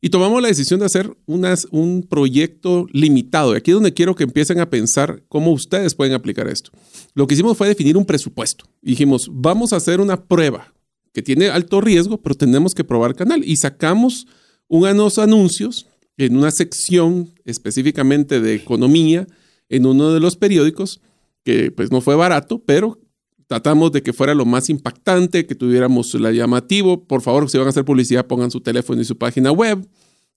[0.05, 3.55] Y tomamos la decisión de hacer un proyecto limitado.
[3.55, 6.69] Y aquí es donde quiero que empiecen a pensar cómo ustedes pueden aplicar esto.
[7.15, 8.65] Lo que hicimos fue definir un presupuesto.
[8.83, 10.75] dijimos, vamos a hacer una prueba
[11.11, 13.43] que tiene alto riesgo, pero tenemos que probar canal.
[13.43, 14.27] Y sacamos
[14.67, 15.87] unos anuncios
[16.17, 19.25] en una sección específicamente de economía
[19.69, 21.01] en uno de los periódicos,
[21.43, 22.99] que pues no fue barato, pero
[23.47, 27.03] tratamos de que fuera lo más impactante, que tuviéramos la llamativo.
[27.03, 29.88] Por favor, si van a hacer publicidad, pongan su teléfono y su página web.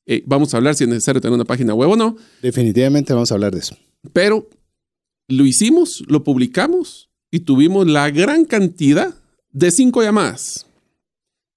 [0.07, 2.17] Eh, vamos a hablar si es necesario tener una página web o no.
[2.43, 3.77] Definitivamente vamos a hablar de eso.
[4.13, 4.49] Pero
[5.29, 9.15] lo hicimos, lo publicamos y tuvimos la gran cantidad
[9.53, 10.67] de cinco llamadas.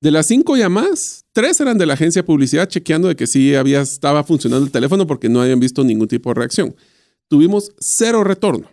[0.02, 3.56] De las cinco llamadas, tres eran de la agencia de publicidad chequeando de que sí
[3.56, 6.76] había, estaba funcionando el teléfono porque no habían visto ningún tipo de reacción.
[7.28, 8.70] Tuvimos cero retorno.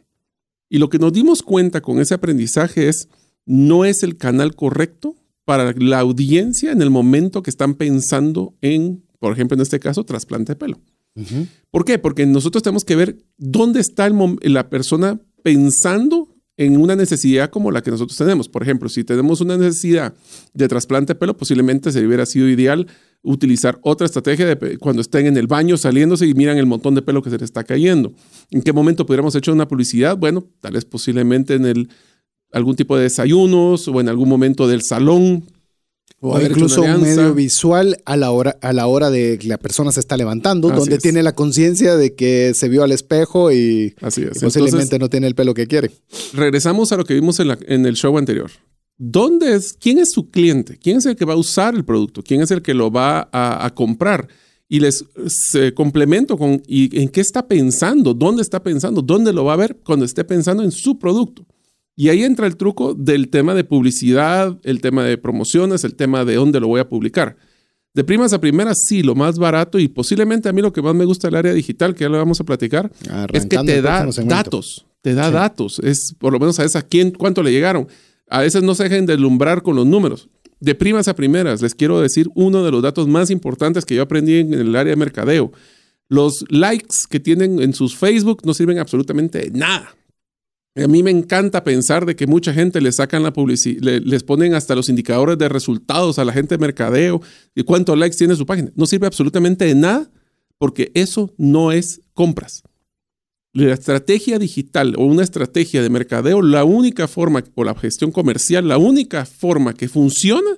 [0.69, 3.09] Y lo que nos dimos cuenta con ese aprendizaje es,
[3.47, 9.03] no es el canal correcto para la audiencia en el momento que están pensando en,
[9.19, 10.81] por ejemplo, en este caso, trasplante de pelo.
[11.71, 11.99] ¿Por qué?
[11.99, 14.09] Porque nosotros tenemos que ver dónde está
[14.43, 18.49] la persona pensando en una necesidad como la que nosotros tenemos.
[18.49, 20.15] Por ejemplo, si tenemos una necesidad
[20.53, 22.87] de trasplante de pelo, posiblemente se hubiera sido ideal
[23.23, 27.03] utilizar otra estrategia de cuando estén en el baño saliéndose y miran el montón de
[27.03, 28.13] pelo que se les está cayendo.
[28.51, 30.17] ¿En qué momento pudiéramos hecho una publicidad?
[30.17, 31.89] Bueno, tal vez posiblemente en el,
[32.53, 35.45] algún tipo de desayunos o en algún momento del salón.
[36.21, 39.93] O, incluso un medio visual a la hora a la hora de que la persona
[39.93, 43.95] se está levantando, donde tiene la conciencia de que se vio al espejo y,
[44.41, 45.93] posiblemente no tiene el pelo que quiere.
[46.33, 48.51] Regresamos a lo que vimos en, en el show anterior.
[48.99, 50.77] ¿Dónde es, ¿Quién es su cliente?
[50.77, 52.21] ¿Quién es el que va a usar el producto?
[52.23, 54.27] ¿Quién es el que lo va a, comprar?
[54.69, 55.05] Y les
[55.75, 59.79] complemento con ¿y en qué está pensando, dónde está pensando, dónde lo va a ver
[59.85, 61.47] cuando esté pensando en su producto.
[61.95, 66.25] Y ahí entra el truco del tema de publicidad, el tema de promociones, el tema
[66.25, 67.37] de dónde lo voy a publicar.
[67.95, 70.95] De primas a primeras, sí, lo más barato y posiblemente a mí lo que más
[70.95, 72.91] me gusta del área digital, que ya lo vamos a platicar,
[73.33, 77.43] es que te da datos, te da datos, es por lo menos a quién, cuánto
[77.43, 77.89] le llegaron
[78.31, 80.29] a veces no se dejen deslumbrar con los números.
[80.61, 84.03] De primas a primeras, les quiero decir uno de los datos más importantes que yo
[84.03, 85.53] aprendí en el área de mercadeo.
[86.09, 89.95] Los likes que tienen en sus Facebook no sirven absolutamente de nada.
[90.75, 94.55] A mí me encanta pensar de que mucha gente le sacan la publicidad, les ponen
[94.55, 97.21] hasta los indicadores de resultados a la gente de mercadeo
[97.55, 98.71] y cuántos likes tiene su página.
[98.75, 100.11] No sirve absolutamente de nada
[100.57, 102.63] porque eso no es compras
[103.67, 108.69] la estrategia digital o una estrategia de mercadeo, la única forma, o la gestión comercial,
[108.69, 110.51] la única forma que funciona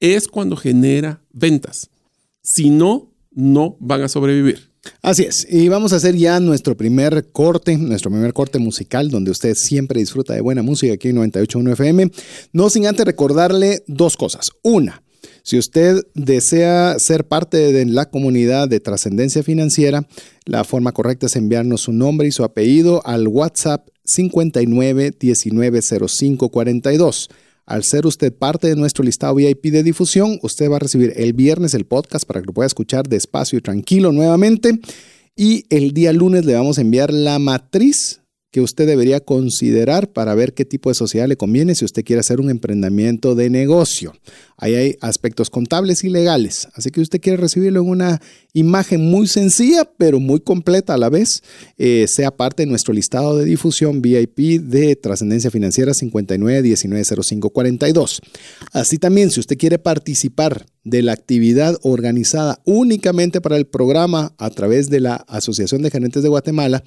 [0.00, 1.90] es cuando genera ventas.
[2.42, 4.70] Si no, no van a sobrevivir.
[5.02, 9.32] Así es, y vamos a hacer ya nuestro primer corte, nuestro primer corte musical, donde
[9.32, 12.10] usted siempre disfruta de buena música aquí en 98.1 FM.
[12.52, 14.50] No sin antes recordarle dos cosas.
[14.62, 15.02] Una,
[15.46, 20.04] si usted desea ser parte de la comunidad de trascendencia financiera,
[20.44, 26.48] la forma correcta es enviarnos su nombre y su apellido al WhatsApp 59 19 05
[26.48, 27.28] 42.
[27.64, 31.32] Al ser usted parte de nuestro listado VIP de difusión, usted va a recibir el
[31.32, 34.80] viernes el podcast para que lo pueda escuchar despacio y tranquilo nuevamente.
[35.36, 40.34] Y el día lunes le vamos a enviar la matriz que usted debería considerar para
[40.34, 44.14] ver qué tipo de sociedad le conviene si usted quiere hacer un emprendimiento de negocio.
[44.56, 48.22] Ahí hay aspectos contables y legales, así que usted quiere recibirlo en una
[48.54, 51.42] imagen muy sencilla, pero muy completa a la vez,
[51.76, 58.20] eh, sea parte de nuestro listado de difusión VIP de Trascendencia Financiera 59190542.
[58.72, 64.50] Así también, si usted quiere participar de la actividad organizada únicamente para el programa a
[64.50, 66.84] través de la Asociación de Gerentes de Guatemala,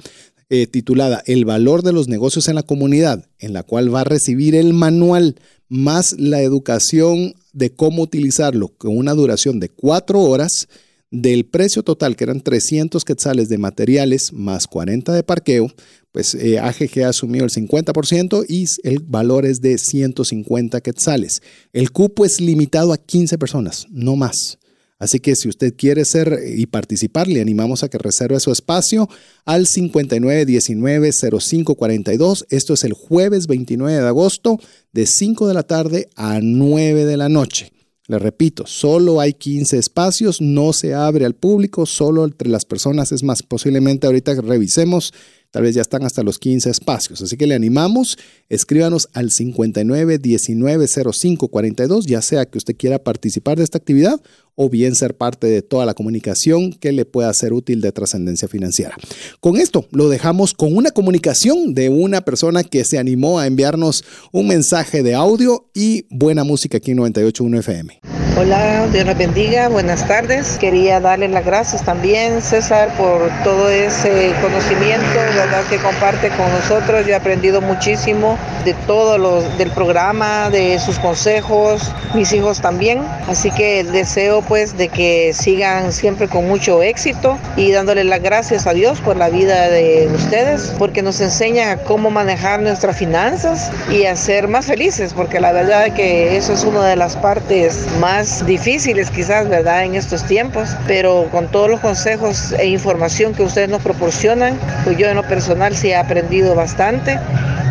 [0.50, 4.06] eh, titulada El valor de los negocios en la comunidad, en la cual va a
[4.06, 5.36] recibir el manual
[5.68, 10.70] más la educación de cómo utilizarlo con una duración de cuatro horas,
[11.12, 15.72] del precio total, que eran 300 quetzales de materiales más 40 de parqueo,
[16.12, 21.42] pues eh, AGG asumió el 50% y el valor es de 150 quetzales.
[21.74, 24.60] El cupo es limitado a 15 personas, no más.
[25.00, 29.08] Así que si usted quiere ser y participar, le animamos a que reserve su espacio
[29.46, 32.46] al 5919-0542.
[32.50, 34.60] Esto es el jueves 29 de agosto
[34.92, 37.72] de 5 de la tarde a 9 de la noche.
[38.10, 43.12] Le repito, solo hay 15 espacios, no se abre al público, solo entre las personas.
[43.12, 45.14] Es más, posiblemente ahorita revisemos
[45.52, 47.24] Tal vez ya están hasta los 15 espacios.
[47.24, 48.20] Así que le animamos,
[48.50, 54.22] escríbanos al 59 19 05 42, ya sea que usted quiera participar de esta actividad
[54.62, 58.50] o bien ser parte de toda la comunicación que le pueda ser útil de trascendencia
[58.50, 58.94] financiera.
[59.40, 64.04] Con esto lo dejamos con una comunicación de una persona que se animó a enviarnos
[64.34, 68.02] un mensaje de audio y buena música aquí en 98.1 FM.
[68.38, 70.58] Hola, Dios nos bendiga, buenas tardes.
[70.60, 77.06] Quería darle las gracias también, César, por todo ese conocimiento, ¿verdad?, que comparte con nosotros.
[77.06, 81.82] Yo he aprendido muchísimo de todo lo del programa, de sus consejos,
[82.16, 83.00] mis hijos también.
[83.28, 88.66] Así que deseo pues de que sigan siempre con mucho éxito y dándole las gracias
[88.66, 94.06] a Dios por la vida de ustedes, porque nos enseña cómo manejar nuestras finanzas y
[94.06, 97.86] a ser más felices, porque la verdad es que eso es una de las partes
[98.00, 99.84] más difíciles quizás, ¿verdad?
[99.84, 104.98] En estos tiempos, pero con todos los consejos e información que ustedes nos proporcionan, pues
[104.98, 107.20] yo en lo personal sí he aprendido bastante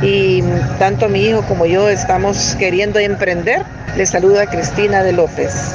[0.00, 0.42] y
[0.78, 3.64] tanto mi hijo como yo estamos queriendo emprender.
[3.96, 5.74] Les saluda Cristina de López.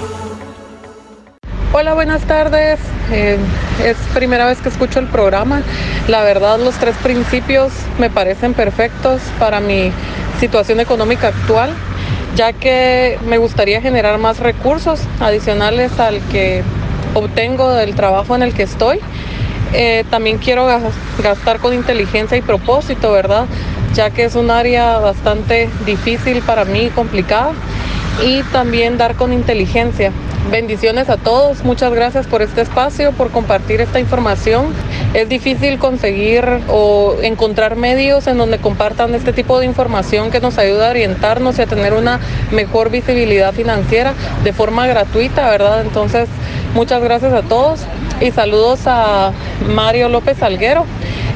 [1.73, 2.81] Hola, buenas tardes.
[3.13, 3.37] Eh,
[3.85, 5.61] es primera vez que escucho el programa.
[6.09, 9.89] La verdad, los tres principios me parecen perfectos para mi
[10.41, 11.69] situación económica actual,
[12.35, 16.61] ya que me gustaría generar más recursos adicionales al que
[17.13, 18.99] obtengo del trabajo en el que estoy.
[19.71, 20.67] Eh, también quiero
[21.23, 23.45] gastar con inteligencia y propósito, ¿verdad?
[23.93, 27.53] Ya que es un área bastante difícil para mí, complicada.
[28.25, 30.11] Y también dar con inteligencia
[30.49, 34.73] Bendiciones a todos, muchas gracias por este espacio, por compartir esta información.
[35.13, 40.57] Es difícil conseguir o encontrar medios en donde compartan este tipo de información que nos
[40.57, 42.19] ayuda a orientarnos y a tener una
[42.51, 45.81] mejor visibilidad financiera de forma gratuita, ¿verdad?
[45.81, 46.27] Entonces,
[46.73, 47.81] muchas gracias a todos
[48.19, 49.31] y saludos a
[49.67, 50.85] Mario López Alguero.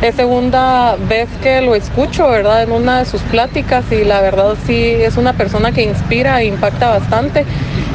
[0.02, 2.64] Es segunda vez que lo escucho, ¿verdad?
[2.64, 6.46] En una de sus pláticas y la verdad sí es una persona que inspira e
[6.48, 7.46] impacta bastante.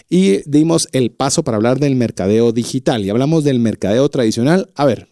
[0.09, 4.71] y dimos el paso para hablar del mercadeo digital y hablamos del mercadeo tradicional.
[4.77, 5.09] A ver,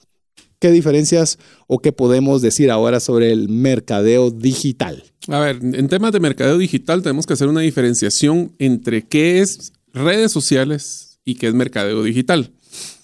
[0.60, 5.02] ¿qué diferencias o qué podemos decir ahora sobre el mercadeo digital?
[5.26, 9.72] A ver, en temas de mercadeo digital tenemos que hacer una diferenciación entre qué es
[9.92, 12.52] redes sociales y qué es mercadeo digital.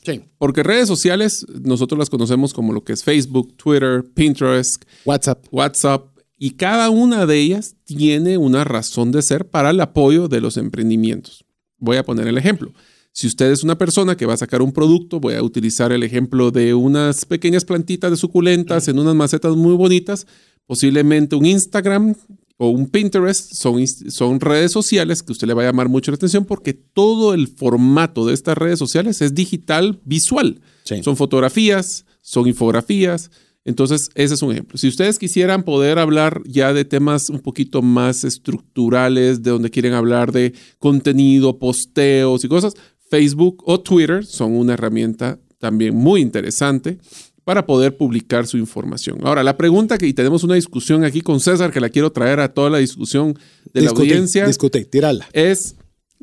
[0.04, 0.22] Sí.
[0.38, 5.44] Porque redes sociales nosotros las conocemos como lo que es Facebook, Twitter, Pinterest, WhatsApp.
[5.50, 10.40] WhatsApp, y cada una de ellas tiene una razón de ser para el apoyo de
[10.40, 11.44] los emprendimientos.
[11.78, 12.72] Voy a poner el ejemplo.
[13.12, 16.04] Si usted es una persona que va a sacar un producto, voy a utilizar el
[16.04, 20.26] ejemplo de unas pequeñas plantitas de suculentas en unas macetas muy bonitas,
[20.66, 22.14] posiblemente un Instagram
[22.58, 26.16] o un Pinterest son, son redes sociales que usted le va a llamar mucho la
[26.16, 30.60] atención porque todo el formato de estas redes sociales es digital visual.
[30.84, 31.02] Sí.
[31.02, 33.30] Son fotografías, son infografías,
[33.68, 34.78] entonces, ese es un ejemplo.
[34.78, 39.92] Si ustedes quisieran poder hablar ya de temas un poquito más estructurales, de donde quieren
[39.92, 42.72] hablar de contenido, posteos y cosas,
[43.10, 46.96] Facebook o Twitter son una herramienta también muy interesante
[47.44, 49.18] para poder publicar su información.
[49.22, 52.40] Ahora, la pregunta que y tenemos una discusión aquí con César que la quiero traer
[52.40, 53.38] a toda la discusión
[53.74, 54.46] de la audiencia.
[54.46, 55.28] Discute, tirala.
[55.34, 55.76] Es,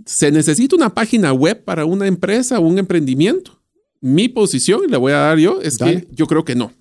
[0.03, 3.61] ¿se necesita una página web para una empresa o un emprendimiento?
[4.01, 6.01] Mi posición, y la voy a dar yo, es Dale.
[6.01, 6.73] que yo creo que no.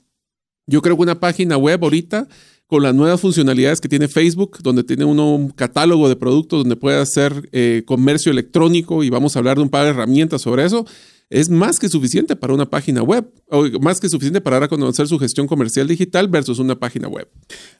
[0.67, 2.29] Yo creo que una página web ahorita
[2.67, 6.77] con las nuevas funcionalidades que tiene Facebook, donde tiene uno un catálogo de productos donde
[6.77, 10.65] puede hacer eh, comercio electrónico y vamos a hablar de un par de herramientas sobre
[10.65, 10.87] eso,
[11.31, 14.69] es más que suficiente para una página web, o más que suficiente para dar a
[14.69, 17.29] conocer su gestión comercial digital versus una página web.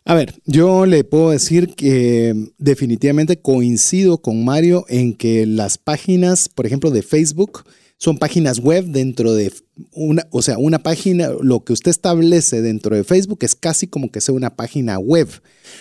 [0.05, 6.49] A ver, yo le puedo decir que definitivamente coincido con Mario en que las páginas,
[6.49, 7.65] por ejemplo, de Facebook,
[7.99, 9.53] son páginas web dentro de
[9.93, 14.11] una, o sea, una página, lo que usted establece dentro de Facebook es casi como
[14.11, 15.29] que sea una página web.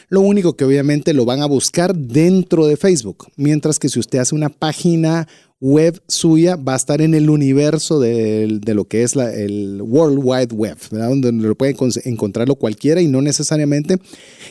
[0.09, 4.19] Lo único que obviamente lo van a buscar dentro de Facebook, mientras que si usted
[4.19, 5.27] hace una página
[5.63, 10.19] web suya va a estar en el universo de, de lo que es el World
[10.21, 11.73] Wide Web, donde lo puede
[12.03, 13.97] encontrarlo cualquiera y no necesariamente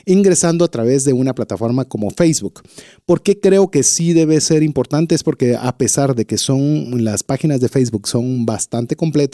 [0.06, 2.62] ingresando a través de una plataforma como Facebook.
[3.04, 5.14] ¿Por qué creo que sí debe ser importante?
[5.14, 9.31] Es porque a pesar de que son las páginas de Facebook son bastante completas,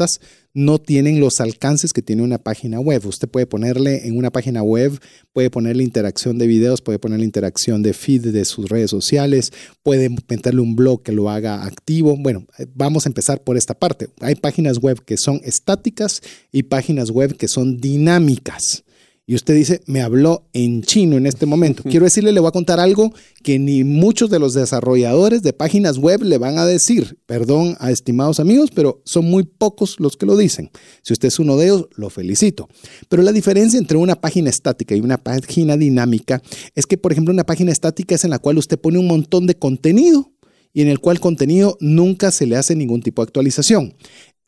[0.55, 3.07] no tienen los alcances que tiene una página web.
[3.07, 4.99] Usted puede ponerle en una página web,
[5.33, 10.09] puede ponerle interacción de videos, puede ponerle interacción de feed de sus redes sociales, puede
[10.09, 12.17] meterle un blog que lo haga activo.
[12.17, 14.09] Bueno, vamos a empezar por esta parte.
[14.21, 18.85] Hay páginas web que son estáticas y páginas web que son dinámicas.
[19.29, 21.83] Y usted dice, me habló en chino en este momento.
[21.91, 23.13] Quiero decirle, le voy a contar algo
[23.43, 27.19] que ni muchos de los desarrolladores de páginas web le van a decir.
[27.27, 30.71] Perdón a estimados amigos, pero son muy pocos los que lo dicen.
[31.03, 32.71] Si usted es uno de ellos, lo felicito.
[33.11, 36.41] Pero la diferencia entre una página estática y una página dinámica
[36.75, 39.47] es que, por ejemplo, una página estática es en la cual usted pone un montón
[39.47, 40.33] de contenido
[40.73, 43.95] y en el cual contenido nunca se le hace ningún tipo de actualización.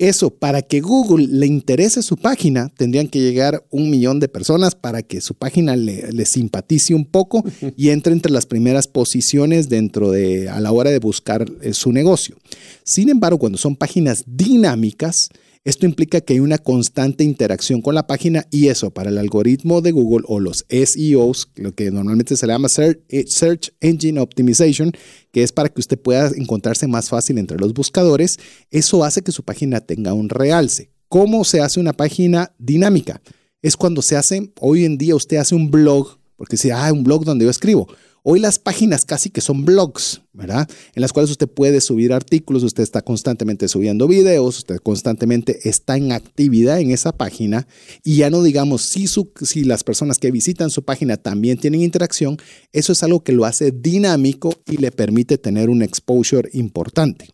[0.00, 4.74] Eso, para que Google le interese su página, tendrían que llegar un millón de personas
[4.74, 7.44] para que su página le, le simpatice un poco
[7.76, 11.92] y entre entre las primeras posiciones dentro de, a la hora de buscar eh, su
[11.92, 12.34] negocio.
[12.82, 15.28] Sin embargo, cuando son páginas dinámicas,
[15.62, 19.82] esto implica que hay una constante interacción con la página y eso para el algoritmo
[19.82, 24.92] de Google o los SEOs, lo que normalmente se le llama eh, Search Engine Optimization,
[25.32, 28.38] que es para que usted pueda encontrarse más fácil entre los buscadores,
[28.70, 30.92] eso hace que su página tenga un realce.
[31.08, 33.20] ¿Cómo se hace una página dinámica?
[33.60, 37.04] Es cuando se hace, hoy en día usted hace un blog, porque dice, ah, un
[37.04, 37.86] blog donde yo escribo.
[38.22, 40.68] Hoy las páginas casi que son blogs, ¿verdad?
[40.94, 45.96] En las cuales usted puede subir artículos, usted está constantemente subiendo videos, usted constantemente está
[45.96, 47.66] en actividad en esa página
[48.04, 52.36] y ya no digamos si, las personas que visitan su página también tienen interacción,
[52.72, 57.30] eso es algo que lo hace dinámico y le permite tener un exposure importante.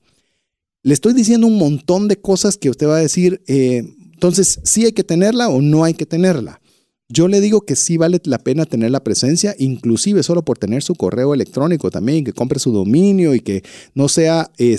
[0.82, 3.82] Le estoy diciendo un montón de cosas que usted va a decir, eh,
[4.12, 6.60] entonces, ¿sí hay que tenerla o no hay que tenerla?
[7.08, 10.82] Yo le digo que sí vale la pena tener la presencia, inclusive solo por tener
[10.82, 13.62] su correo electrónico también, que compre su dominio y que
[13.94, 14.76] no sea eh,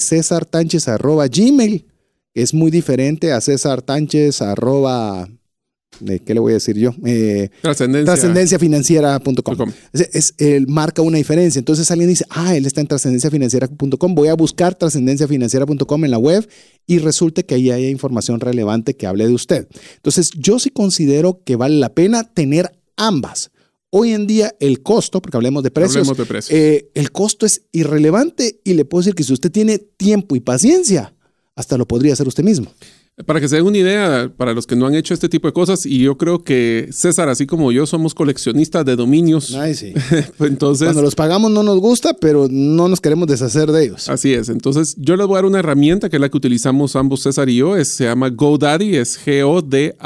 [1.29, 1.85] gmail
[2.33, 3.83] Es muy diferente a César
[4.41, 5.29] arroba
[6.25, 6.91] ¿qué le voy a decir yo?
[7.05, 8.13] Eh, Trascendencia.
[8.13, 9.71] Trascendenciafinanciera.com.
[9.93, 10.33] Es,
[10.67, 11.59] marca una diferencia.
[11.59, 16.47] Entonces alguien dice, ah, él está en trascendenciafinanciera.com, voy a buscar trascendenciafinanciera.com en la web
[16.85, 19.67] y resulte que ahí hay información relevante que hable de usted.
[19.95, 23.51] Entonces yo sí considero que vale la pena tener ambas.
[23.89, 26.59] Hoy en día el costo, porque hablemos de precios, hablemos de precios.
[26.59, 30.41] Eh, el costo es irrelevante y le puedo decir que si usted tiene tiempo y
[30.41, 31.13] paciencia,
[31.55, 32.71] hasta lo podría hacer usted mismo.
[33.25, 35.53] Para que se den una idea, para los que no han hecho este tipo de
[35.53, 39.55] cosas, y yo creo que César, así como yo, somos coleccionistas de dominios.
[39.55, 39.91] Ay, sí.
[40.37, 44.07] Pues entonces, Cuando los pagamos no nos gusta, pero no nos queremos deshacer de ellos.
[44.07, 44.49] Así es.
[44.49, 47.49] Entonces, yo les voy a dar una herramienta que es la que utilizamos ambos César
[47.49, 47.75] y yo.
[47.75, 49.97] Es, se llama GoDaddy, es G-O-D-A-D-D-Y.com,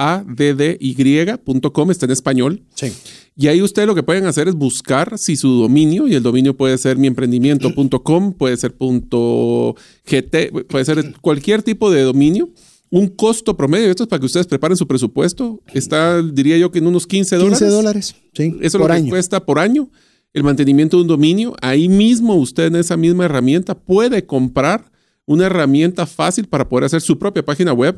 [1.92, 2.62] está en español.
[2.76, 2.94] Sí.
[3.36, 6.56] Y ahí ustedes lo que pueden hacer es buscar si su dominio, y el dominio
[6.56, 12.50] puede ser miemprendimiento.com, puede ser .gt, puede ser cualquier tipo de dominio
[12.92, 16.80] un costo promedio, esto es para que ustedes preparen su presupuesto, está, diría yo, que
[16.80, 17.60] en unos 15 dólares.
[17.60, 18.58] 15 dólares, sí.
[18.62, 19.90] Eso es lo que cuesta por año
[20.34, 21.56] el mantenimiento de un dominio.
[21.62, 24.92] Ahí mismo usted en esa misma herramienta puede comprar
[25.26, 27.98] una herramienta fácil para poder hacer su propia página web.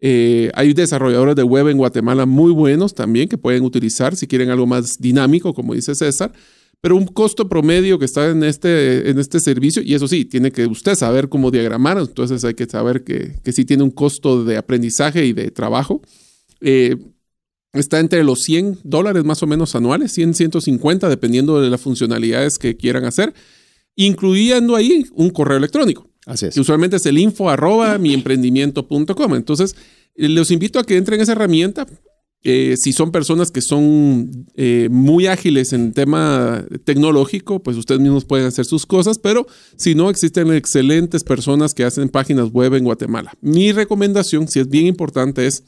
[0.00, 4.50] Eh, hay desarrolladores de web en Guatemala muy buenos también que pueden utilizar si quieren
[4.50, 6.32] algo más dinámico, como dice César
[6.80, 10.52] pero un costo promedio que está en este, en este servicio, y eso sí, tiene
[10.52, 14.44] que usted saber cómo diagramar, entonces hay que saber que, que sí tiene un costo
[14.44, 16.02] de aprendizaje y de trabajo.
[16.60, 16.96] Eh,
[17.72, 22.58] está entre los 100 dólares más o menos anuales, 100, 150, dependiendo de las funcionalidades
[22.58, 23.34] que quieran hacer,
[23.96, 26.08] incluyendo ahí un correo electrónico.
[26.26, 26.54] Así es.
[26.54, 29.34] Que usualmente es el info arroba miemprendimiento.com.
[29.34, 29.74] Entonces,
[30.14, 31.86] los invito a que entren en esa herramienta.
[32.50, 38.24] Eh, si son personas que son eh, muy ágiles en tema tecnológico, pues ustedes mismos
[38.24, 39.46] pueden hacer sus cosas, pero
[39.76, 43.34] si no, existen excelentes personas que hacen páginas web en Guatemala.
[43.42, 45.62] Mi recomendación, si es bien importante, es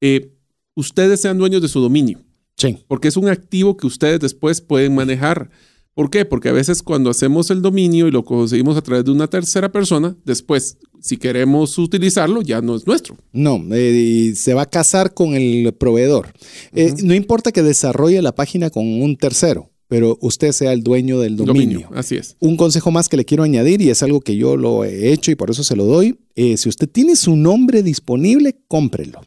[0.00, 0.32] eh,
[0.74, 2.18] ustedes sean dueños de su dominio.
[2.56, 2.78] Sí.
[2.88, 5.50] Porque es un activo que ustedes después pueden manejar.
[5.94, 6.24] ¿Por qué?
[6.24, 9.70] Porque a veces cuando hacemos el dominio y lo conseguimos a través de una tercera
[9.70, 13.16] persona, después, si queremos utilizarlo, ya no es nuestro.
[13.32, 16.32] No, eh, se va a casar con el proveedor.
[16.72, 21.20] Eh, no importa que desarrolle la página con un tercero, pero usted sea el dueño
[21.20, 21.90] del dominio.
[21.94, 22.36] Así es.
[22.40, 25.30] Un consejo más que le quiero añadir, y es algo que yo lo he hecho
[25.30, 29.20] y por eso se lo doy, eh, si usted tiene su nombre disponible, cómprelo.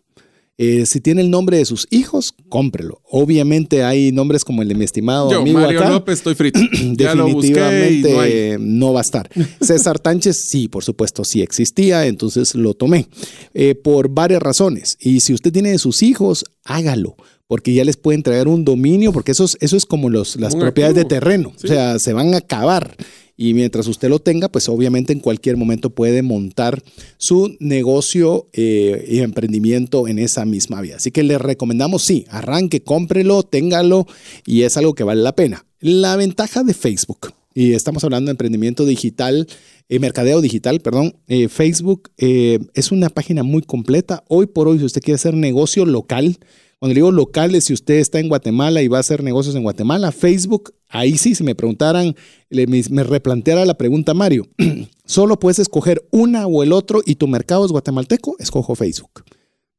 [0.58, 3.02] Eh, si tiene el nombre de sus hijos, cómprelo.
[3.10, 5.90] Obviamente hay nombres como el de mi estimado Yo, amigo Mario acá.
[5.90, 6.60] López, estoy frito.
[6.72, 9.30] Definitivamente no, va a estar.
[9.60, 13.08] César Tánchez, sí, por supuesto, sí existía, entonces lo tomé
[13.54, 14.98] eh, por varias razones.
[15.00, 19.12] Y si usted tiene de sus hijos, hágalo porque ya les pueden traer un dominio,
[19.12, 22.34] porque eso es, eso es como los, las propiedades de terreno, o sea, se van
[22.34, 22.96] a acabar
[23.38, 26.84] y mientras usted lo tenga, pues obviamente en cualquier momento puede montar
[27.18, 30.98] su negocio eh, y emprendimiento en esa misma vía.
[30.98, 34.08] Así que le recomendamos, sí, arranque, cómprelo, téngalo
[34.46, 35.66] y es algo que vale la pena.
[35.80, 39.48] La ventaja de Facebook, y estamos hablando de emprendimiento digital,
[39.90, 44.24] eh, mercadeo digital, perdón, eh, Facebook es una página muy completa.
[44.28, 46.38] Hoy por hoy, si usted quiere hacer negocio local,
[46.86, 50.12] cuando digo locales, si usted está en Guatemala y va a hacer negocios en Guatemala,
[50.12, 52.16] Facebook, ahí sí, si me preguntaran,
[52.52, 54.48] me replanteara la pregunta Mario,
[55.04, 59.24] solo puedes escoger una o el otro y tu mercado es guatemalteco, escojo Facebook.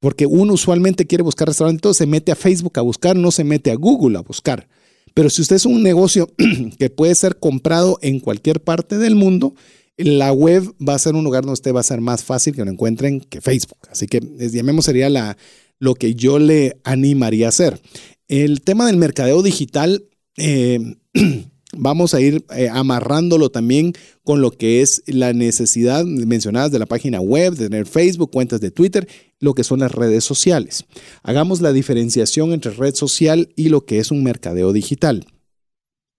[0.00, 3.70] Porque uno usualmente quiere buscar restaurantes, se mete a Facebook a buscar, no se mete
[3.70, 4.66] a Google a buscar.
[5.14, 6.28] Pero si usted es un negocio
[6.80, 9.54] que puede ser comprado en cualquier parte del mundo,
[9.96, 12.64] la web va a ser un lugar donde usted va a ser más fácil que
[12.64, 13.78] lo encuentren que Facebook.
[13.92, 14.20] Así que
[14.52, 15.38] llamemos sería la,
[15.78, 17.80] lo que yo le animaría a hacer.
[18.28, 20.04] El tema del mercadeo digital,
[20.36, 20.96] eh,
[21.76, 23.92] vamos a ir eh, amarrándolo también
[24.24, 28.60] con lo que es la necesidad mencionadas de la página web, de tener Facebook, cuentas
[28.60, 29.06] de Twitter,
[29.38, 30.84] lo que son las redes sociales.
[31.22, 35.26] Hagamos la diferenciación entre red social y lo que es un mercadeo digital.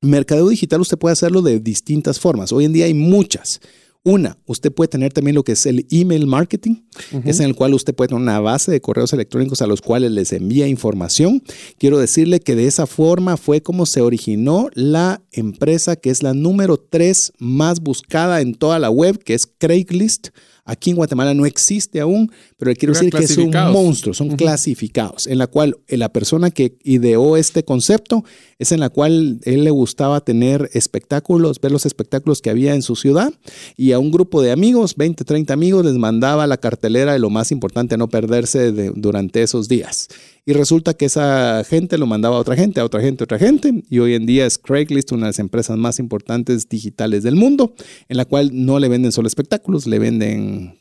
[0.01, 2.51] Mercadeo digital usted puede hacerlo de distintas formas.
[2.51, 3.60] Hoy en día hay muchas.
[4.04, 6.84] Una, usted puede tener también lo que es el email marketing,
[7.26, 10.12] es en el cual usted puede tener una base de correos electrónicos a los cuales
[10.12, 11.43] les envía información.
[11.78, 16.34] Quiero decirle que de esa forma fue como se originó la empresa que es la
[16.34, 20.30] número tres más buscada en toda la web, que es Craigslist.
[20.68, 25.26] Aquí en Guatemala no existe aún, pero quiero decir que es un monstruo, son clasificados,
[25.26, 28.26] en la cual eh, la persona que ideó este concepto
[28.59, 32.82] es en la cual él le gustaba tener espectáculos, ver los espectáculos que había en
[32.82, 33.34] su ciudad
[33.78, 37.30] y a un grupo de amigos, 20, 30 amigos, les mandaba la cartelera de lo
[37.30, 40.09] más importante a no perderse durante esos días.
[40.48, 43.38] Y resulta que esa gente lo mandaba a otra gente, a otra gente, a otra
[43.38, 43.84] gente.
[43.89, 47.74] Y hoy en día es Craigslist, una de las empresas más importantes digitales del mundo,
[48.08, 50.80] en la cual no le venden solo espectáculos, le venden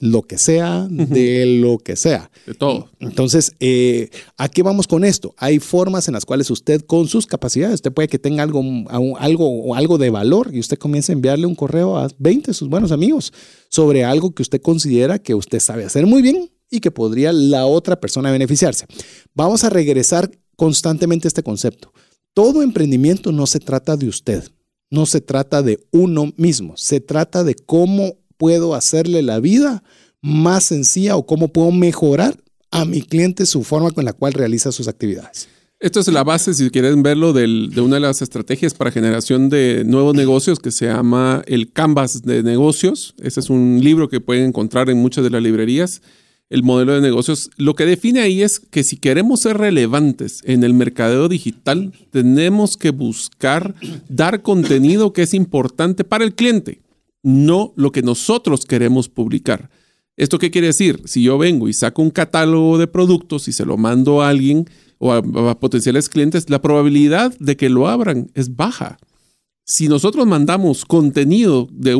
[0.00, 2.28] lo que sea, de lo que sea.
[2.44, 2.90] De todo.
[2.98, 5.32] Entonces, eh, ¿a qué vamos con esto?
[5.38, 9.76] Hay formas en las cuales usted con sus capacidades, usted puede que tenga algo, algo,
[9.76, 12.90] algo de valor y usted comience a enviarle un correo a 20 de sus buenos
[12.90, 13.32] amigos
[13.68, 17.66] sobre algo que usted considera que usted sabe hacer muy bien y que podría la
[17.66, 18.86] otra persona beneficiarse.
[19.34, 21.92] Vamos a regresar constantemente a este concepto.
[22.32, 24.44] Todo emprendimiento no se trata de usted,
[24.90, 29.82] no se trata de uno mismo, se trata de cómo puedo hacerle la vida
[30.20, 34.72] más sencilla o cómo puedo mejorar a mi cliente su forma con la cual realiza
[34.72, 35.48] sus actividades.
[35.80, 39.84] Esto es la base, si quieren verlo, de una de las estrategias para generación de
[39.84, 43.14] nuevos negocios que se llama el Canvas de negocios.
[43.22, 46.00] Ese es un libro que pueden encontrar en muchas de las librerías
[46.50, 50.62] el modelo de negocios, lo que define ahí es que si queremos ser relevantes en
[50.62, 53.74] el mercadeo digital, tenemos que buscar
[54.08, 56.82] dar contenido que es importante para el cliente,
[57.22, 59.70] no lo que nosotros queremos publicar.
[60.16, 61.00] ¿Esto qué quiere decir?
[61.06, 64.68] Si yo vengo y saco un catálogo de productos y se lo mando a alguien
[64.98, 65.16] o a,
[65.50, 68.98] a potenciales clientes, la probabilidad de que lo abran es baja
[69.64, 71.92] si nosotros mandamos contenido de,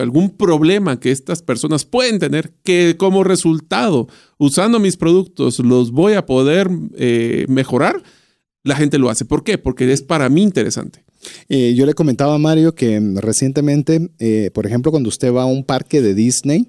[0.00, 6.14] algún problema que estas personas pueden tener, que como resultado, usando mis productos, los voy
[6.14, 8.02] a poder eh, mejorar,
[8.62, 9.26] la gente lo hace.
[9.26, 9.58] ¿Por qué?
[9.58, 11.04] Porque es para mí interesante.
[11.50, 15.46] Eh, yo le comentaba a Mario que recientemente, eh, por ejemplo, cuando usted va a
[15.46, 16.68] un parque de Disney,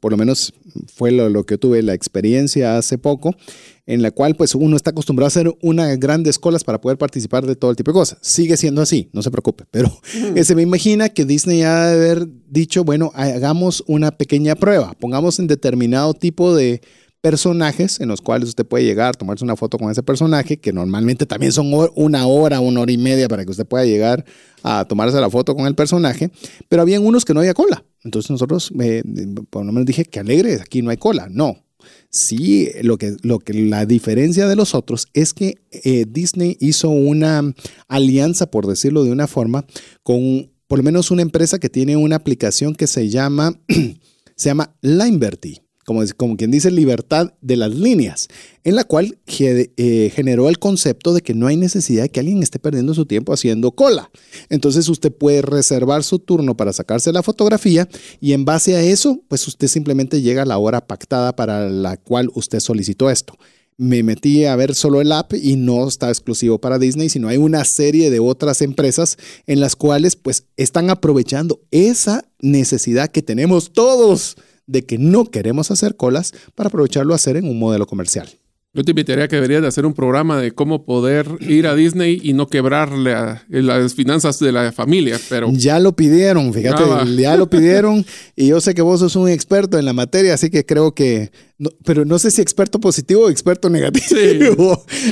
[0.00, 0.52] por lo menos
[0.94, 3.34] fue lo, lo, que tuve la experiencia hace poco,
[3.88, 7.46] en la cual pues uno está acostumbrado a hacer unas grandes colas para poder participar
[7.46, 8.18] de todo el tipo de cosas.
[8.20, 9.90] Sigue siendo así, no se preocupe, pero
[10.42, 15.38] se me imagina que Disney ha de haber dicho, bueno, hagamos una pequeña prueba, pongamos
[15.38, 16.82] en determinado tipo de
[17.22, 21.24] personajes en los cuales usted puede llegar, tomarse una foto con ese personaje, que normalmente
[21.24, 24.24] también son una hora, una hora y media para que usted pueda llegar
[24.62, 26.30] a tomarse la foto con el personaje,
[26.68, 27.84] pero habían unos que no había cola.
[28.04, 29.02] Entonces nosotros, eh,
[29.48, 31.26] por lo menos dije, que alegre, aquí no hay cola.
[31.30, 31.56] No,
[32.10, 36.88] Sí, lo que, lo que la diferencia de los otros es que eh, Disney hizo
[36.88, 37.54] una
[37.86, 39.66] alianza, por decirlo de una forma,
[40.02, 43.58] con por lo menos una empresa que tiene una aplicación que se llama,
[44.36, 44.76] se llama
[46.16, 48.28] como, quien dice, libertad de las líneas,
[48.62, 52.42] en la cual eh, generó el concepto de que no hay necesidad de que alguien
[52.42, 54.10] esté perdiendo su tiempo haciendo cola.
[54.50, 57.88] Entonces usted puede reservar su turno para sacarse la fotografía
[58.20, 61.96] y en base a eso, pues usted simplemente llega a la hora pactada para la
[61.96, 63.34] cual usted solicitó esto
[63.78, 67.36] me metí a ver solo el app y no está exclusivo para Disney, sino hay
[67.36, 69.16] una serie de otras empresas
[69.46, 74.36] en las cuales pues están aprovechando esa necesidad que tenemos todos
[74.68, 78.28] de que no queremos hacer colas para aprovecharlo a hacer en un modelo comercial.
[78.78, 81.74] Yo te invitaría a que deberías de hacer un programa de cómo poder ir a
[81.74, 85.50] Disney y no quebrarle a, las finanzas de la familia, pero...
[85.52, 86.84] Ya lo pidieron, fíjate,
[87.16, 88.06] ya lo pidieron
[88.36, 91.32] y yo sé que vos sos un experto en la materia, así que creo que...
[91.84, 94.06] pero no sé si experto positivo o experto negativo.
[94.06, 94.38] Sí,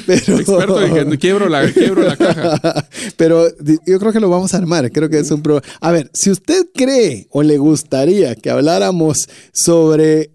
[0.07, 2.89] pero, experto en que quiebro la, quiebro la caja.
[3.17, 3.49] Pero
[3.85, 5.43] yo creo que lo vamos a armar, creo que es un...
[5.43, 5.61] Pro...
[5.81, 10.31] A ver, si usted cree o le gustaría que habláramos sobre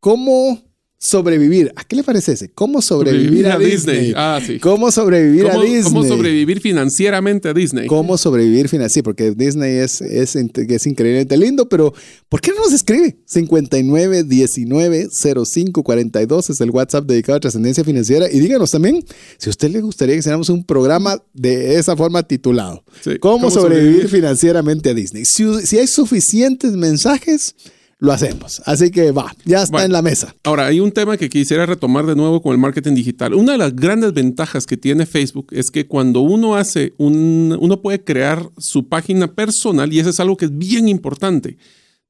[0.00, 0.71] cómo
[1.02, 1.72] sobrevivir.
[1.74, 2.48] ¿A qué le parece ese?
[2.50, 4.12] ¿Cómo sobrevivir, a, Disney?
[4.14, 4.60] Ah, sí.
[4.60, 5.82] ¿Cómo sobrevivir a ¿Cómo, Disney?
[5.82, 7.88] cómo sobrevivir financieramente a Disney?
[7.88, 8.94] ¿Cómo sobrevivir financieramente?
[8.94, 11.92] Sí, porque Disney es, es, es increíblemente lindo, pero
[12.28, 13.16] ¿por qué no nos escribe?
[13.24, 15.08] 59 19
[15.44, 18.30] 05 42 es el WhatsApp dedicado a trascendencia financiera.
[18.30, 19.04] Y díganos también
[19.38, 22.84] si a usted le gustaría que hiciéramos un programa de esa forma titulado.
[23.00, 24.08] Sí, ¿Cómo, ¿cómo sobrevivir, sobrevivir?
[24.08, 25.24] financieramente a Disney?
[25.24, 27.56] Si, si hay suficientes mensajes,
[28.02, 28.60] lo hacemos.
[28.66, 29.86] Así que va, ya está Bueno.
[29.86, 30.34] en la mesa.
[30.42, 33.32] Ahora, hay un tema que quisiera retomar de nuevo con el marketing digital.
[33.32, 37.80] Una de las grandes ventajas que tiene Facebook es que cuando uno hace un, uno
[37.80, 41.58] puede crear su página personal y eso es algo que es bien importante.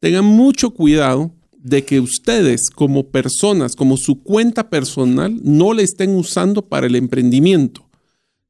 [0.00, 6.16] Tengan mucho cuidado de que ustedes como personas, como su cuenta personal, no la estén
[6.16, 7.86] usando para el emprendimiento.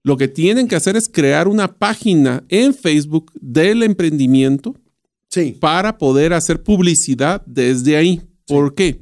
[0.04, 4.76] Lo que tienen que hacer es crear una página en Facebook del emprendimiento
[5.32, 5.56] Sí.
[5.58, 8.20] para poder hacer publicidad desde ahí.
[8.46, 9.00] ¿Por qué?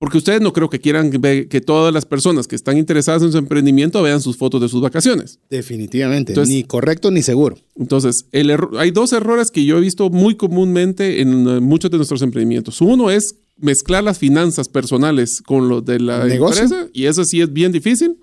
[0.00, 3.38] Porque ustedes no creo que quieran que todas las personas que están interesadas en su
[3.38, 5.40] emprendimiento vean sus fotos de sus vacaciones.
[5.50, 6.32] Definitivamente.
[6.32, 7.58] Entonces- ni correcto ni seguro.
[7.74, 11.96] Entonces, el hay dos errores que yo he visto muy comúnmente en eh, muchos de
[11.96, 12.80] nuestros emprendimientos.
[12.80, 16.62] Uno es mezclar las finanzas personales con lo de la Negocio.
[16.62, 18.18] empresa y eso sí es bien difícil.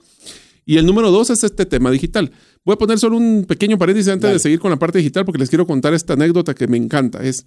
[0.66, 2.32] Y el número dos es este tema digital.
[2.64, 4.34] Voy a poner solo un pequeño paréntesis antes Dale.
[4.34, 7.24] de seguir con la parte digital porque les quiero contar esta anécdota que me encanta.
[7.24, 7.46] Es,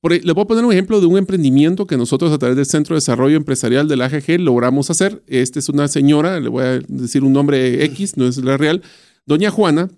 [0.00, 2.66] por, les voy a poner un ejemplo de un emprendimiento que nosotros a través del
[2.66, 5.22] Centro de Desarrollo Empresarial del AGG logramos hacer.
[5.26, 8.82] Esta es una señora, le voy a decir un nombre X, no es la real,
[9.24, 9.88] doña Juana,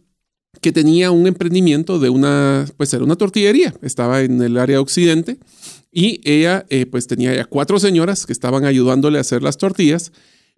[0.61, 5.39] que tenía un emprendimiento de una, pues era una tortillería, estaba en el área occidente
[5.93, 10.13] y ella eh, pues tenía ya cuatro señoras que estaban ayudándole a hacer las tortillas,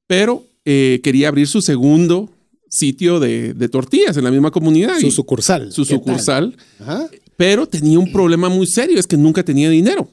[0.06, 2.30] pero eh, quería abrir su segundo
[2.68, 4.98] sitio de, de tortillas en la misma comunidad.
[4.98, 5.72] Su sucursal.
[5.72, 7.08] su sucursal, Ajá.
[7.36, 10.08] pero tenía un problema muy serio, es que nunca tenía dinero.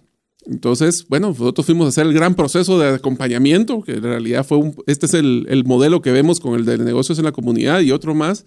[0.46, 4.58] Entonces, bueno, nosotros fuimos a hacer el gran proceso de acompañamiento, que en realidad fue
[4.58, 7.82] un, este es el, el modelo que vemos con el de negocios en la comunidad
[7.82, 8.46] y otro más.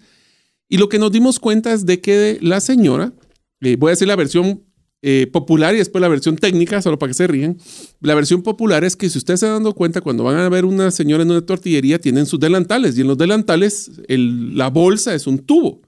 [0.67, 3.13] Y lo que nos dimos cuenta es de que la señora,
[3.61, 4.63] eh, voy a decir la versión
[5.05, 7.57] eh, popular y después la versión técnica, solo para que se ríen.
[8.01, 10.89] La versión popular es que si ustedes se dan cuenta, cuando van a ver una
[10.91, 15.27] señora en una tortillería, tienen sus delantales y en los delantales el- la bolsa es
[15.27, 15.81] un tubo.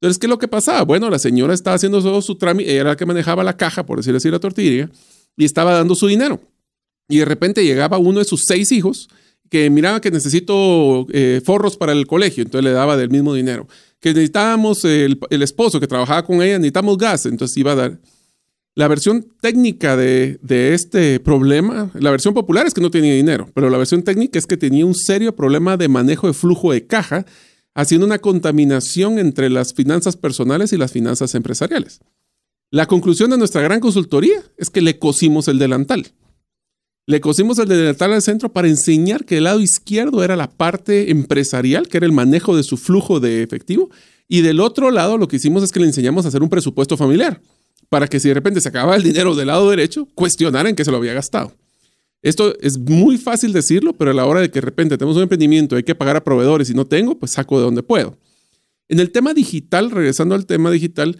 [0.00, 0.82] Entonces, ¿qué es lo que pasaba?
[0.82, 3.98] Bueno, la señora estaba haciendo todo su trámite, era la que manejaba la caja, por
[3.98, 4.90] decirlo así, la tortillería,
[5.36, 6.40] y estaba dando su dinero.
[7.08, 9.08] Y de repente llegaba uno de sus seis hijos
[9.48, 13.68] que miraba que necesito eh, forros para el colegio, entonces le daba del mismo dinero.
[14.00, 17.98] Que necesitábamos el, el esposo que trabajaba con ella, necesitamos gas, entonces iba a dar.
[18.78, 20.38] La versión técnica de,
[20.74, 24.46] este problema, la versión popular es que no tenía dinero, pero la versión técnica es
[24.46, 27.24] que tenía un serio problema de manejo de flujo de caja,
[27.74, 32.00] haciendo una contaminación entre las finanzas personales y las finanzas empresariales.
[32.70, 36.12] La conclusión de nuestra gran consultoría es que le cosimos el delantal.
[37.06, 41.10] Le cosimos el delantal al centro para enseñar que el lado izquierdo era la parte
[41.10, 43.88] empresarial, que era el manejo de su flujo de efectivo,
[44.28, 46.98] y del otro lado lo que hicimos es que le enseñamos a hacer un presupuesto
[46.98, 47.40] familiar,
[47.88, 50.90] para que si de repente se acababa el dinero del lado derecho, cuestionaran que se
[50.90, 51.52] lo había gastado.
[52.22, 55.22] Esto es muy fácil decirlo, pero a la hora de que de repente tenemos un
[55.22, 58.18] emprendimiento, hay que pagar a proveedores y no tengo, pues saco de donde puedo.
[58.88, 61.16] En el tema digital, regresando al tema digital,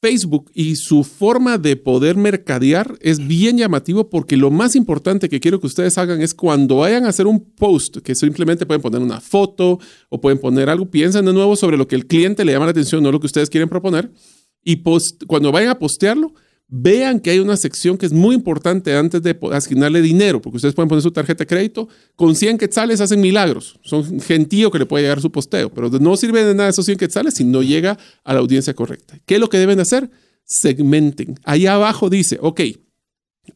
[0.00, 5.40] Facebook y su forma de poder mercadear es bien llamativo porque lo más importante que
[5.40, 9.02] quiero que ustedes hagan es cuando vayan a hacer un post, que simplemente pueden poner
[9.02, 9.78] una foto
[10.08, 12.70] o pueden poner algo, piensen de nuevo sobre lo que el cliente le llama la
[12.70, 14.10] atención, no lo que ustedes quieren proponer,
[14.62, 14.82] y
[15.26, 16.34] cuando vayan a postearlo,
[16.72, 20.74] vean que hay una sección que es muy importante antes de asignarle dinero, porque ustedes
[20.74, 24.86] pueden poner su tarjeta de crédito, con 100 quetzales hacen milagros, son gentío que le
[24.86, 27.98] puede llegar su posteo, pero no sirve de nada esos 100 quetzales si no llega
[28.22, 29.18] a la audiencia correcta.
[29.26, 30.10] ¿Qué es lo que deben hacer?
[30.44, 31.40] Segmenten.
[31.44, 32.60] Ahí abajo dice, ok,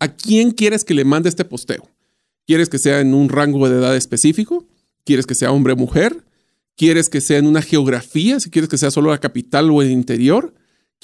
[0.00, 1.88] ¿a quién quieres que le mande este posteo?
[2.46, 4.66] ¿Quieres que sea en un rango de edad específico?
[5.04, 6.24] ¿Quieres que sea hombre o mujer?
[6.76, 8.40] ¿Quieres que sea en una geografía?
[8.40, 10.52] Si quieres que sea solo la capital o el interior.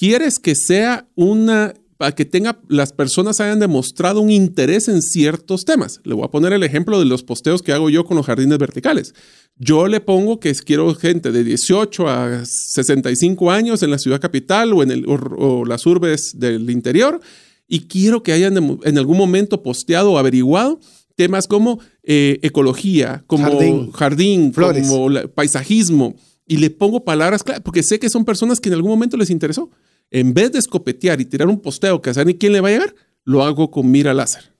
[0.01, 5.67] ¿Quieres que sea una para que tenga las personas hayan demostrado un interés en ciertos
[5.67, 6.01] temas?
[6.05, 8.57] Le voy a poner el ejemplo de los posteos que hago yo con los jardines
[8.57, 9.13] verticales.
[9.59, 14.73] Yo le pongo que quiero gente de 18 a 65 años en la ciudad capital
[14.73, 17.21] o en el, o, o las urbes del interior
[17.69, 20.81] y quiero que hayan en algún momento posteado o averiguado
[21.15, 23.93] temas como eh, ecología, como Jardín.
[23.93, 24.89] jardín, Flores.
[24.89, 26.15] como la- paisajismo
[26.47, 29.29] y le pongo palabras claras porque sé que son personas que en algún momento les
[29.29, 29.69] interesó.
[30.11, 32.69] En vez de escopetear y tirar un posteo que a saber ni quién le va
[32.69, 32.95] a llegar,
[33.25, 34.51] lo hago con mira láser.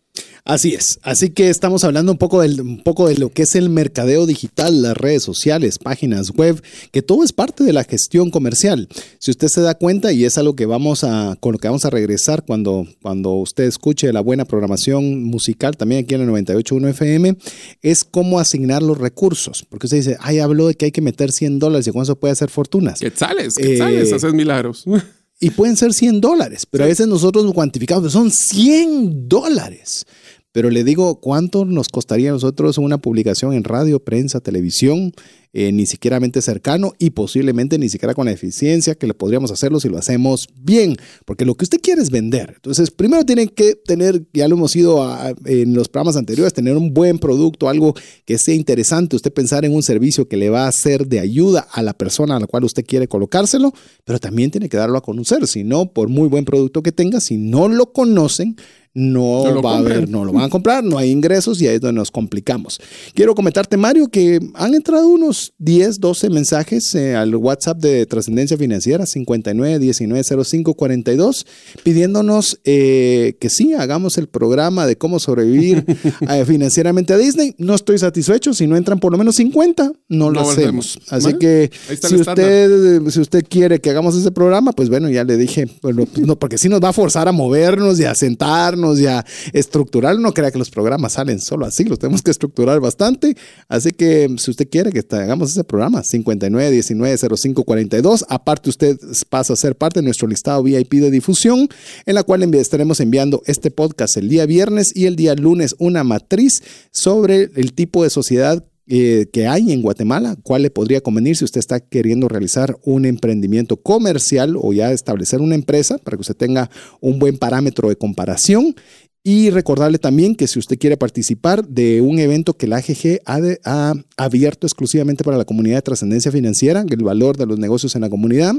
[0.45, 0.99] Así es.
[1.03, 4.27] Así que estamos hablando un poco, del, un poco de lo que es el mercadeo
[4.27, 6.61] digital, las redes sociales, páginas web,
[6.93, 8.89] que todo es parte de la gestión comercial.
[9.19, 11.85] Si usted se da cuenta, y es algo que vamos a, con lo que vamos
[11.85, 16.89] a regresar cuando, cuando usted escuche la buena programación musical, también aquí en el 98.1
[16.89, 17.37] FM,
[17.83, 19.65] es cómo asignar los recursos.
[19.69, 22.19] Porque usted dice, ay, habló de que hay que meter 100 dólares y con eso
[22.19, 22.99] puede hacer fortunas.
[22.99, 24.85] Quetzales, quetzales, Eh, haces milagros.
[25.41, 30.05] Y pueden ser 100 dólares, pero a veces nosotros lo cuantificamos, son 100 dólares.
[30.53, 35.13] Pero le digo, ¿cuánto nos costaría a nosotros una publicación en radio, prensa, televisión?
[35.53, 39.51] Eh, ni siquiera mente cercano y posiblemente ni siquiera con la eficiencia que le podríamos
[39.51, 40.95] hacerlo si lo hacemos bien,
[41.25, 42.53] porque lo que usted quiere es vender.
[42.55, 46.77] Entonces, primero tiene que tener, ya lo hemos ido a- en los programas anteriores, tener
[46.77, 47.95] un buen producto, algo
[48.27, 51.67] que sea interesante, usted pensar en un servicio que le va a ser de ayuda
[51.73, 53.73] a la persona a la cual usted quiere colocárselo,
[54.05, 57.21] pero también tiene que darlo a conocer, si no, por muy buen producto que tenga,
[57.21, 58.55] si no lo conocen,
[58.93, 61.81] no, va a haber, no lo van a comprar, no hay ingresos y ahí es
[61.81, 62.81] donde nos complicamos.
[63.15, 68.57] Quiero comentarte, Mario, que han entrado unos 10, 12 mensajes eh, al WhatsApp de Trascendencia
[68.57, 71.47] Financiera 59 19 05 42
[71.85, 75.85] pidiéndonos eh, que sí, hagamos el programa de cómo sobrevivir
[76.29, 77.55] eh, financieramente a Disney.
[77.59, 80.57] No estoy satisfecho, si no entran por lo menos 50, no, lo hacemos.
[80.57, 80.99] volvemos.
[81.11, 81.71] Así que
[82.03, 86.07] si usted, si usted quiere que hagamos ese programa, pues bueno, ya le dije, bueno,
[86.07, 89.25] pues no, porque sí nos va a forzar a movernos y a sentarnos y a
[89.53, 90.19] estructurar.
[90.19, 93.37] No crea que los programas salen solo así, los tenemos que estructurar bastante.
[93.69, 98.99] Así que si usted quiere que hagamos ese programa, 59 19 05 42, aparte usted
[99.29, 101.69] pasa a ser parte de nuestro listado VIP de difusión,
[102.07, 106.05] en la cual estaremos enviando este podcast el día viernes y el día lunes una
[106.05, 111.37] matriz sobre el tipo de sociedad eh, que hay en Guatemala, cuál le podría convenir
[111.37, 116.23] si usted está queriendo realizar un emprendimiento comercial o ya establecer una empresa para que
[116.23, 116.69] usted tenga
[117.01, 118.75] un buen parámetro de comparación.
[119.23, 123.39] Y recordarle también que si usted quiere participar de un evento que la AGG ha,
[123.65, 128.01] ha abierto exclusivamente para la comunidad de trascendencia financiera, el valor de los negocios en
[128.01, 128.55] la comunidad,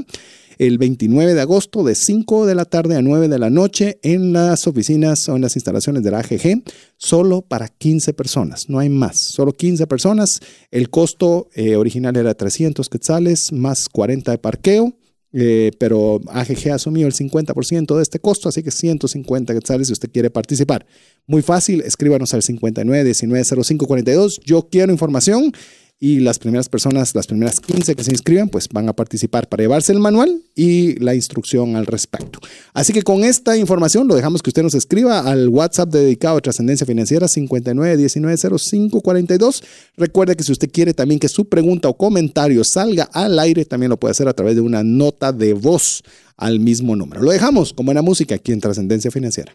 [0.58, 4.32] el 29 de agosto de 5 de la tarde a 9 de la noche en
[4.32, 6.62] las oficinas o en las instalaciones de la AGG,
[6.96, 10.40] solo para 15 personas, no hay más, solo 15 personas.
[10.70, 14.92] El costo eh, original era 300 quetzales más 40 de parqueo.
[15.34, 20.10] eh, pero AGG asumió el 50% de este costo, así que 150 quetzales si usted
[20.12, 20.84] quiere participar.
[21.26, 24.40] Muy fácil, escríbanos al 59 19 05 42.
[24.44, 25.52] Yo quiero información
[26.04, 29.62] y las primeras personas, las primeras 15 que se inscriban, pues van a participar para
[29.62, 32.40] llevarse el manual y la instrucción al respecto.
[32.74, 36.40] Así que con esta información lo dejamos que usted nos escriba al WhatsApp dedicado a
[36.40, 39.62] Trascendencia Financiera 59190542.
[39.96, 43.90] Recuerde que si usted quiere también que su pregunta o comentario salga al aire, también
[43.90, 46.02] lo puede hacer a través de una nota de voz
[46.36, 47.22] al mismo número.
[47.22, 49.54] Lo dejamos con buena música aquí en Trascendencia Financiera.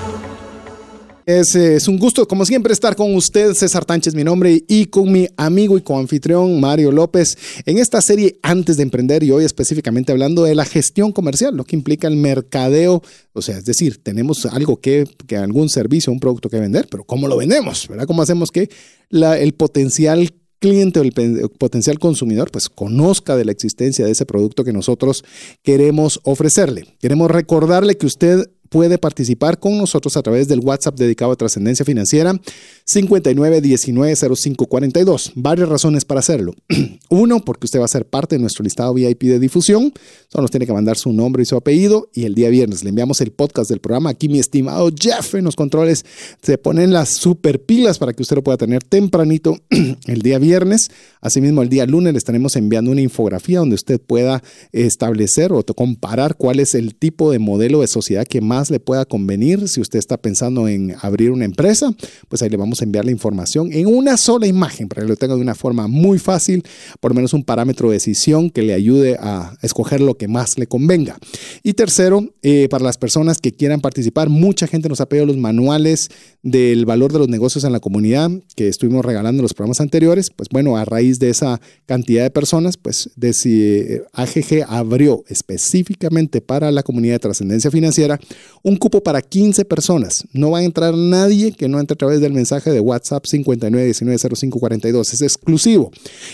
[1.39, 4.87] Es, eh, es un gusto, como siempre, estar con usted, César Tánchez, mi nombre, y
[4.87, 9.45] con mi amigo y coanfitrión Mario López en esta serie Antes de Emprender y hoy
[9.45, 13.01] específicamente hablando de la gestión comercial, lo que implica el mercadeo.
[13.31, 17.05] O sea, es decir, tenemos algo que, que algún servicio, un producto que vender, pero
[17.05, 17.87] ¿cómo lo vendemos?
[17.87, 18.07] ¿Verdad?
[18.07, 18.69] ¿Cómo hacemos que
[19.09, 21.13] el potencial cliente o el
[21.57, 25.23] potencial consumidor pues conozca de la existencia de ese producto que nosotros
[25.63, 26.85] queremos ofrecerle.
[26.99, 31.83] Queremos recordarle que usted puede participar con nosotros a través del WhatsApp dedicado a trascendencia
[31.85, 32.39] financiera
[32.87, 35.33] 59190542.
[35.35, 36.53] Varias razones para hacerlo.
[37.09, 39.91] Uno, porque usted va a ser parte de nuestro listado VIP de difusión.
[40.29, 42.07] Solo nos tiene que mandar su nombre y su apellido.
[42.13, 44.11] Y el día viernes le enviamos el podcast del programa.
[44.11, 46.05] Aquí mi estimado Jeff en los controles
[46.41, 49.57] se ponen las super pilas para que usted lo pueda tener tempranito
[50.07, 50.91] el día viernes.
[51.19, 54.41] Asimismo, el día lunes le estaremos enviando una infografía donde usted pueda
[54.71, 59.05] establecer o comparar cuál es el tipo de modelo de sociedad que más le pueda
[59.05, 59.67] convenir.
[59.67, 61.93] Si usted está pensando en abrir una empresa,
[62.29, 65.15] pues ahí le vamos a enviar la información en una sola imagen para que lo
[65.15, 66.63] tenga de una forma muy fácil,
[66.99, 70.57] por lo menos un parámetro de decisión que le ayude a escoger lo que más
[70.57, 71.17] le convenga.
[71.63, 75.37] Y tercero, eh, para las personas que quieran participar, mucha gente nos ha pedido los
[75.37, 76.09] manuales
[76.43, 80.29] del valor de los negocios en la comunidad que estuvimos regalando en los programas anteriores.
[80.29, 86.41] Pues bueno, a raíz de esa cantidad de personas, pues de eh, AGG abrió específicamente
[86.41, 88.19] para la comunidad de trascendencia financiera
[88.63, 90.25] un cupo para 15 personas.
[90.33, 95.13] No va a entrar nadie que no entre a través del mensaje de WhatsApp 59190542.
[95.13, 95.91] Es exclusivo.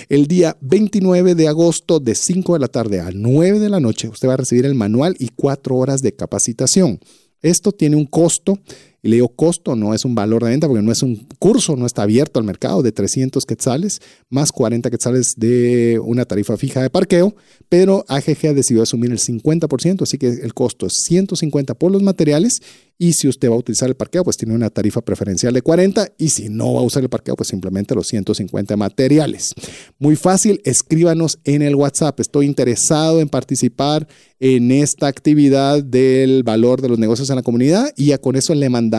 [0.09, 4.09] El día 29 de agosto de 5 de la tarde a 9 de la noche,
[4.09, 6.99] usted va a recibir el manual y 4 horas de capacitación.
[7.41, 8.59] Esto tiene un costo
[9.02, 11.76] y le digo costo, no es un valor de venta porque no es un curso,
[11.76, 16.82] no está abierto al mercado de 300 quetzales más 40 quetzales de una tarifa fija
[16.82, 17.36] de parqueo,
[17.70, 22.02] pero AGG ha decidido asumir el 50%, así que el costo es 150 por los
[22.02, 22.62] materiales
[23.00, 26.14] y si usted va a utilizar el parqueo, pues tiene una tarifa preferencial de 40
[26.18, 29.54] y si no va a usar el parqueo, pues simplemente los 150 materiales.
[30.00, 32.20] Muy fácil, escríbanos en el WhatsApp.
[32.20, 34.08] Estoy interesado en participar
[34.39, 38.54] en esta actividad del valor de los negocios en la comunidad y ya con eso
[38.56, 38.97] le mandamos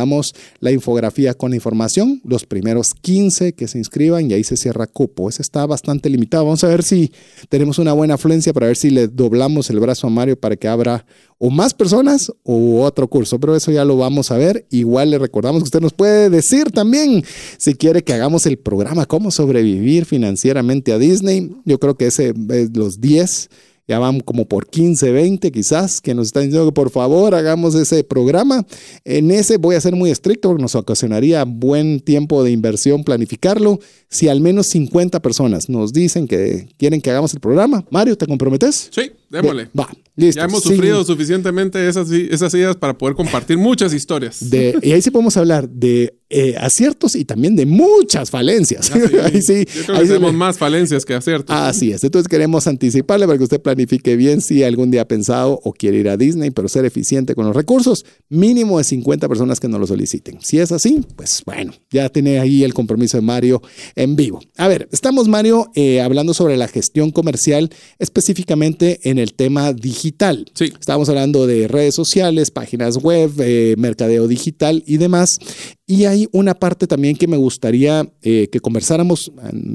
[0.61, 4.86] la infografía con la información, los primeros 15 que se inscriban y ahí se cierra
[4.86, 5.28] cupo.
[5.28, 6.44] Ese está bastante limitado.
[6.44, 7.12] Vamos a ver si
[7.49, 10.68] tenemos una buena afluencia para ver si le doblamos el brazo a Mario para que
[10.68, 11.05] abra
[11.38, 14.66] o más personas o otro curso, pero eso ya lo vamos a ver.
[14.70, 17.24] Igual le recordamos que usted nos puede decir también
[17.59, 21.51] si quiere que hagamos el programa Cómo sobrevivir financieramente a Disney.
[21.64, 23.51] Yo creo que ese es los 10
[23.89, 27.74] ya van como por 15, 20 quizás, que nos están diciendo que por favor hagamos
[27.74, 28.66] ese programa.
[29.05, 33.80] En ese voy a ser muy estricto porque nos ocasionaría buen tiempo de inversión planificarlo.
[34.11, 38.26] Si al menos 50 personas nos dicen que quieren que hagamos el programa, Mario, ¿te
[38.26, 38.91] comprometes?
[38.93, 39.68] Sí, démosle.
[39.78, 40.40] va, listo.
[40.40, 44.50] Ya hemos sufrido suficientemente esas, esas ideas para poder compartir muchas historias.
[44.50, 48.92] De, y ahí sí podemos hablar de eh, aciertos y también de muchas falencias.
[49.24, 51.56] ahí sí, ahí tenemos más falencias que aciertos.
[51.56, 52.04] Así es.
[52.04, 55.98] Entonces queremos anticiparle para que usted planifique bien si algún día ha pensado o quiere
[55.98, 58.04] ir a Disney, pero ser eficiente con los recursos.
[58.28, 60.38] Mínimo de 50 personas que nos lo soliciten.
[60.42, 63.62] Si es así, pues bueno, ya tiene ahí el compromiso de Mario
[63.94, 64.40] en vivo.
[64.56, 70.46] A ver, estamos, Mario, eh, hablando sobre la gestión comercial, específicamente en el tema digital.
[70.54, 70.72] Sí.
[70.78, 75.38] Estamos hablando de redes sociales, páginas web, eh, mercadeo digital y demás.
[75.86, 79.32] Y hay una parte también que me gustaría eh, que conversáramos.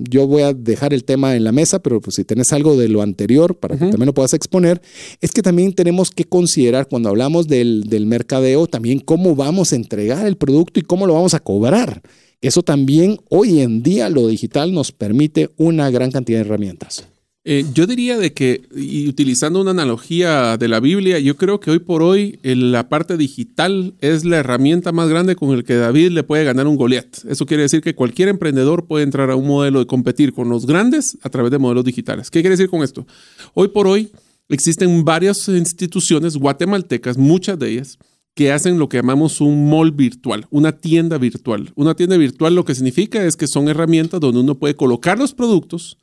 [0.10, 2.88] Yo voy a dejar el tema en la mesa, pero pues, si tenés algo de
[2.88, 4.82] lo anterior para que también lo puedas exponer,
[5.22, 9.76] es que también tenemos que considerar cuando hablamos del, del mercadeo también cómo vamos a
[9.76, 12.02] entregar el producto y cómo lo vamos a cobrar.
[12.42, 17.06] Eso también hoy en día lo digital nos permite una gran cantidad de herramientas.
[17.46, 18.62] Eh, yo diría de que,
[19.10, 23.96] utilizando una analogía de la Biblia, yo creo que hoy por hoy la parte digital
[24.00, 27.26] es la herramienta más grande con el que David le puede ganar un Goliat.
[27.28, 30.66] Eso quiere decir que cualquier emprendedor puede entrar a un modelo de competir con los
[30.66, 32.32] grandes a través de modelos digitales.
[32.32, 33.06] ¿Qué quiere decir con esto?
[33.54, 34.10] Hoy por hoy
[34.48, 37.98] existen varias instituciones guatemaltecas, muchas de ellas,
[38.36, 41.74] que hacen lo que llamamos un mall virtual, una tienda virtual.
[41.76, 45.34] Una tienda virtual lo que significa es que son herramientas donde uno puede colocar los
[45.34, 45.98] productos,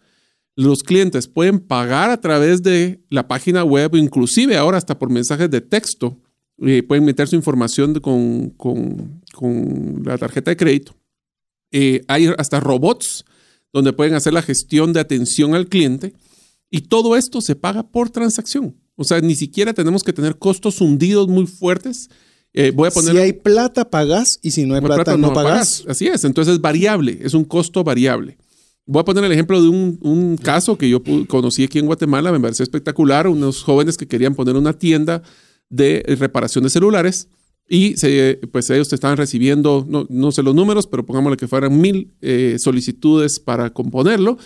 [0.56, 5.50] los clientes pueden pagar a través de la página web, inclusive ahora hasta por mensajes
[5.50, 6.18] de texto,
[6.62, 10.94] eh, pueden meter su información con, con, con, la tarjeta de crédito.
[11.72, 13.24] Eh, hay hasta robots
[13.72, 16.12] donde pueden hacer la gestión de atención al cliente
[16.70, 18.76] y todo esto se paga por transacción.
[18.96, 22.10] O sea, ni siquiera tenemos que tener costos hundidos muy fuertes.
[22.52, 25.28] Eh, voy a poner, si hay plata, pagas y si no hay plata, plata, no,
[25.28, 25.84] no pagas.
[25.88, 28.36] Así es, entonces es variable, es un costo variable.
[28.92, 32.32] Voy a poner el ejemplo de un, un, caso que yo conocí aquí en Guatemala,
[32.32, 35.22] me pareció espectacular, unos jóvenes que querían poner una tienda
[35.68, 37.28] de reparación de celulares
[37.68, 41.80] y se, pues ellos estaban recibiendo, no, no, sé los números, pero pongámosle que fueran
[41.80, 44.38] mil eh, solicitudes para componerlo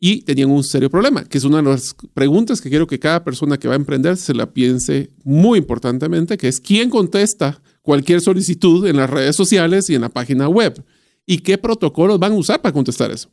[0.00, 3.22] y tenían un serio problema, que es una de las preguntas que quiero que cada
[3.22, 8.20] persona que va a emprender se la piense muy importantemente, que es quién contesta cualquier
[8.20, 10.84] solicitud en las redes sociales y en la página web
[11.24, 13.30] y qué protocolos van a usar para contestar eso.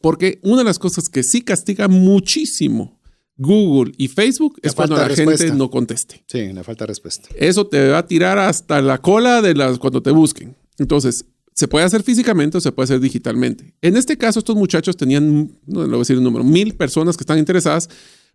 [0.00, 2.98] Porque una de las cosas que sí castiga muchísimo
[3.36, 6.24] Google y Facebook La es cuando la gente no conteste.
[6.26, 7.28] Sí, la falta de respuesta.
[7.36, 10.56] Eso te va a tirar hasta la cola de las cuando te busquen.
[10.78, 11.24] Entonces,
[11.54, 13.74] se puede hacer físicamente o se puede hacer digitalmente.
[13.80, 17.16] En este caso, estos muchachos tenían, no le voy a decir el número, mil personas
[17.16, 17.88] que están interesadas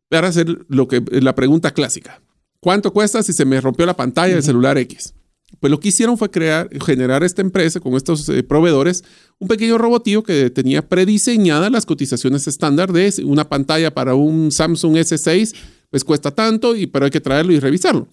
[0.09, 2.21] para hacer lo que la pregunta clásica.
[2.59, 5.13] ¿Cuánto cuesta si se me rompió la pantalla del celular X?
[5.59, 9.03] Pues lo que hicieron fue crear, generar esta empresa con estos eh, proveedores,
[9.39, 14.95] un pequeño robotillo que tenía prediseñadas las cotizaciones estándar de una pantalla para un Samsung
[14.95, 15.55] S6,
[15.89, 18.07] pues cuesta tanto, y, pero hay que traerlo y revisarlo.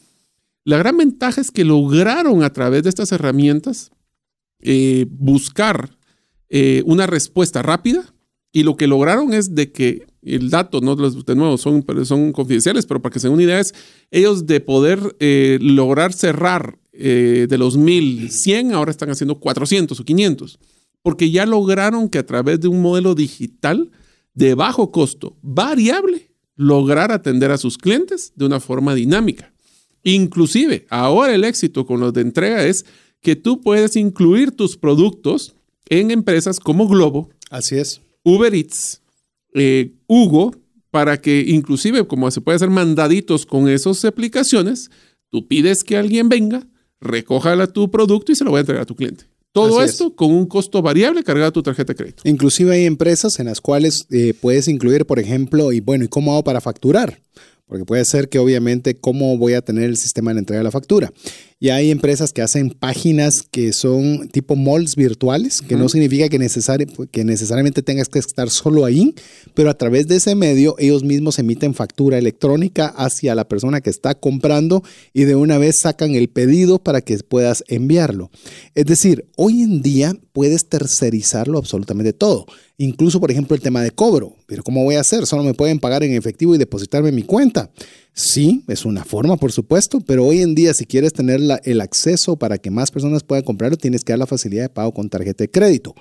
[0.64, 3.91] La gran ventaja es que lograron a través de estas herramientas
[4.61, 5.97] eh, buscar
[6.51, 8.05] eh, una respuesta rápida
[8.53, 12.32] y lo que lograron es de que el dato, no los de nuevo son, son
[12.32, 13.72] confidenciales, pero para que se den una idea es
[14.11, 15.16] ellos de poder
[15.61, 20.59] lograr cerrar eh, de los 1100, ahora están haciendo 400 o 500,
[21.03, 23.91] porque ya lograron que a través de un modelo digital
[24.34, 29.53] de bajo costo, variable, lograr atender a sus clientes de una forma dinámica.
[30.03, 32.84] Inclusive, ahora el éxito con los de entrega es
[33.20, 35.55] que tú puedes incluir tus productos
[35.88, 38.01] en empresas como Globo, Así es.
[38.22, 39.03] Uber Eats,
[39.55, 40.55] eh, Hugo,
[40.91, 44.91] para que inclusive como se puede hacer mandaditos con esas aplicaciones,
[45.30, 46.66] tú pides que alguien venga,
[47.01, 49.24] recoja la- tu producto y se lo va a entregar a tu cliente.
[49.53, 49.90] Todo Así es.
[49.92, 52.22] esto con un costo variable cargado a tu tarjeta de crédito.
[52.24, 56.32] Inclusive hay empresas en las cuales eh, puedes incluir, por ejemplo, y bueno, ¿y cómo
[56.32, 57.18] hago para facturar?
[57.66, 60.70] Porque puede ser que obviamente cómo voy a tener el sistema de entrega de la
[60.70, 61.12] factura.
[61.63, 66.39] Y hay empresas que hacen páginas que son tipo malls virtuales, que no significa que,
[66.41, 69.15] necesari- que necesariamente tengas que estar solo ahí,
[69.53, 73.91] pero a través de ese medio ellos mismos emiten factura electrónica hacia la persona que
[73.91, 74.83] está comprando
[75.13, 78.31] y de una vez sacan el pedido para que puedas enviarlo.
[78.75, 82.47] Es decir, hoy en día puedes tercerizarlo absolutamente todo.
[82.79, 84.37] Incluso, por ejemplo, el tema de cobro.
[84.47, 85.27] Pero ¿cómo voy a hacer?
[85.27, 87.71] Solo me pueden pagar en efectivo y depositarme en mi cuenta.
[88.13, 91.81] Sí, es una forma, por supuesto, pero hoy en día si quieres tener la- el
[91.81, 95.09] acceso para que más personas puedan comprarlo, tienes que dar la facilidad de pago con
[95.09, 95.95] tarjeta de crédito.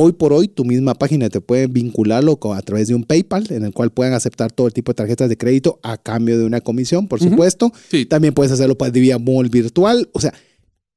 [0.00, 3.64] Hoy por hoy, tu misma página te puede vincularlo a través de un PayPal, en
[3.64, 6.60] el cual puedan aceptar todo el tipo de tarjetas de crédito a cambio de una
[6.60, 7.72] comisión, por supuesto.
[7.90, 8.06] Sí.
[8.06, 10.08] También puedes hacerlo para vía mall virtual.
[10.12, 10.32] O sea,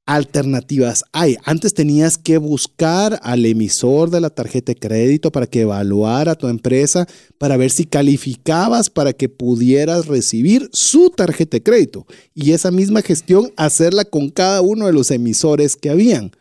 [0.05, 1.37] alternativas hay.
[1.45, 6.47] Antes tenías que buscar al emisor de la tarjeta de crédito para que evaluara tu
[6.47, 12.05] empresa, para ver si calificabas para que pudieras recibir su tarjeta de crédito.
[12.33, 16.31] Y esa misma gestión hacerla con cada uno de los emisores que habían.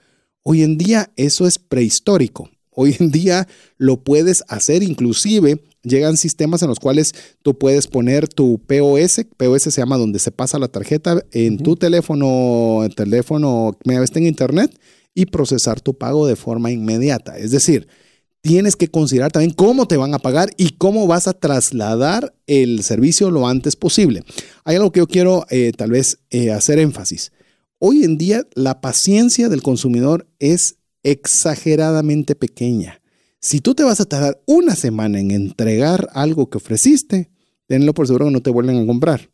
[0.42, 2.50] Hoy en día eso es prehistórico.
[2.72, 5.60] Hoy en día lo puedes hacer inclusive.
[5.82, 10.30] Llegan sistemas en los cuales tú puedes poner tu POS, POS se llama donde se
[10.30, 14.78] pasa la tarjeta en tu teléfono, teléfono media vez en internet
[15.14, 17.38] y procesar tu pago de forma inmediata.
[17.38, 17.88] Es decir,
[18.42, 22.82] tienes que considerar también cómo te van a pagar y cómo vas a trasladar el
[22.82, 24.22] servicio lo antes posible.
[24.64, 27.32] Hay algo que yo quiero eh, tal vez eh, hacer énfasis.
[27.78, 33.00] Hoy en día la paciencia del consumidor es exageradamente pequeña.
[33.40, 37.30] Si tú te vas a tardar una semana en entregar algo que ofreciste,
[37.66, 39.30] tenlo por seguro que no te vuelven a comprar.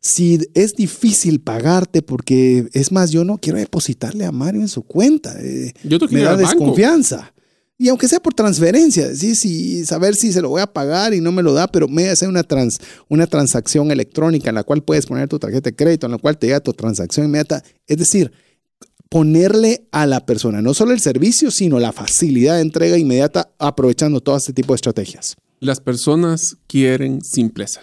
[0.00, 4.82] Si es difícil pagarte porque, es más, yo no quiero depositarle a Mario en su
[4.82, 5.34] cuenta.
[5.40, 6.48] eh, Yo que me da banco.
[6.48, 7.34] desconfianza.
[7.76, 11.20] Y aunque sea por transferencia, sí, sí, saber si se lo voy a pagar y
[11.20, 14.82] no me lo da, pero me hace una, trans, una transacción electrónica en la cual
[14.82, 17.62] puedes poner tu tarjeta de crédito, en la cual te llega tu transacción inmediata.
[17.86, 18.32] Es decir,
[19.10, 24.20] ponerle a la persona no solo el servicio, sino la facilidad de entrega inmediata aprovechando
[24.20, 25.36] todo este tipo de estrategias.
[25.58, 27.82] Las personas quieren simpleza,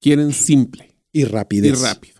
[0.00, 1.78] quieren simple Y rapidez.
[1.78, 2.14] y rápido.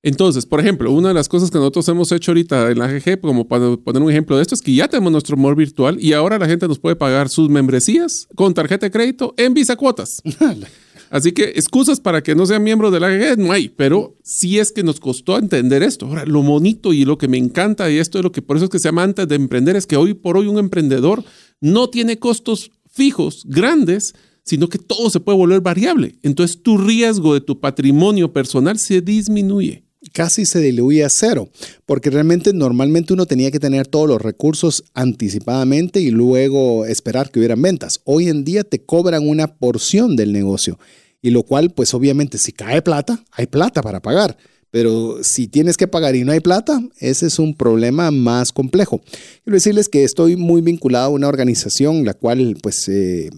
[0.00, 3.20] Entonces, por ejemplo, una de las cosas que nosotros hemos hecho ahorita en la GG,
[3.20, 6.12] como para poner un ejemplo de esto, es que ya tenemos nuestro mall virtual y
[6.12, 10.22] ahora la gente nos puede pagar sus membresías con tarjeta de crédito en Visa Cuotas.
[11.10, 14.58] Así que excusas para que no sean miembros de la AGG no hay, pero sí
[14.58, 16.06] es que nos costó entender esto.
[16.06, 18.66] Ahora, lo bonito y lo que me encanta y esto es lo que por eso
[18.66, 21.24] es que se llama antes de emprender es que hoy por hoy un emprendedor
[21.60, 26.18] no tiene costos fijos grandes, sino que todo se puede volver variable.
[26.22, 29.87] Entonces tu riesgo de tu patrimonio personal se disminuye.
[30.18, 31.48] Casi se diluye a cero,
[31.86, 37.38] porque realmente normalmente uno tenía que tener todos los recursos anticipadamente y luego esperar que
[37.38, 38.00] hubieran ventas.
[38.02, 40.76] Hoy en día te cobran una porción del negocio
[41.22, 44.36] y lo cual pues obviamente si cae plata, hay plata para pagar.
[44.72, 49.00] Pero si tienes que pagar y no hay plata, ese es un problema más complejo.
[49.44, 53.30] Quiero decirles que estoy muy vinculado a una organización la cual pues eh,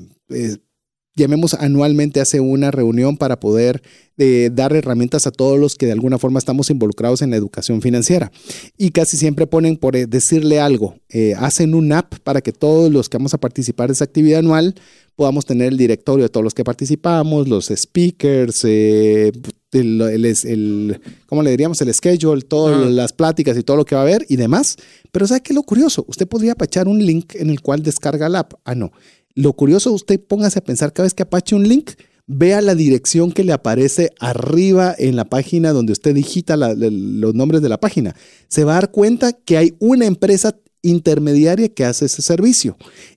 [1.21, 3.83] llamemos anualmente, hace una reunión para poder
[4.19, 7.81] eh, dar herramientas a todos los que de alguna forma estamos involucrados en la educación
[7.81, 8.31] financiera.
[8.77, 12.91] Y casi siempre ponen por eh, decirle algo, eh, hacen un app para que todos
[12.93, 14.75] los que vamos a participar de esa actividad anual
[15.17, 19.33] podamos tener el directorio de todos los que participamos, los speakers, el,
[19.73, 21.81] el, ¿cómo le diríamos?
[21.81, 24.77] El schedule, todas las pláticas y todo lo que va a haber y demás.
[25.13, 26.05] Pero ¿sabe qué es lo curioso?
[26.09, 28.55] Usted podría apachar un link en el cual descarga la app.
[28.65, 28.93] Ah, no.
[29.35, 31.93] Lo curioso, usted póngase a pensar cada vez que apache un link,
[32.27, 37.63] vea la dirección que le aparece arriba en la página donde usted digita los nombres
[37.63, 38.15] de la página.
[38.49, 42.77] Se va a dar cuenta que hay una empresa intermediaria que hace ese servicio.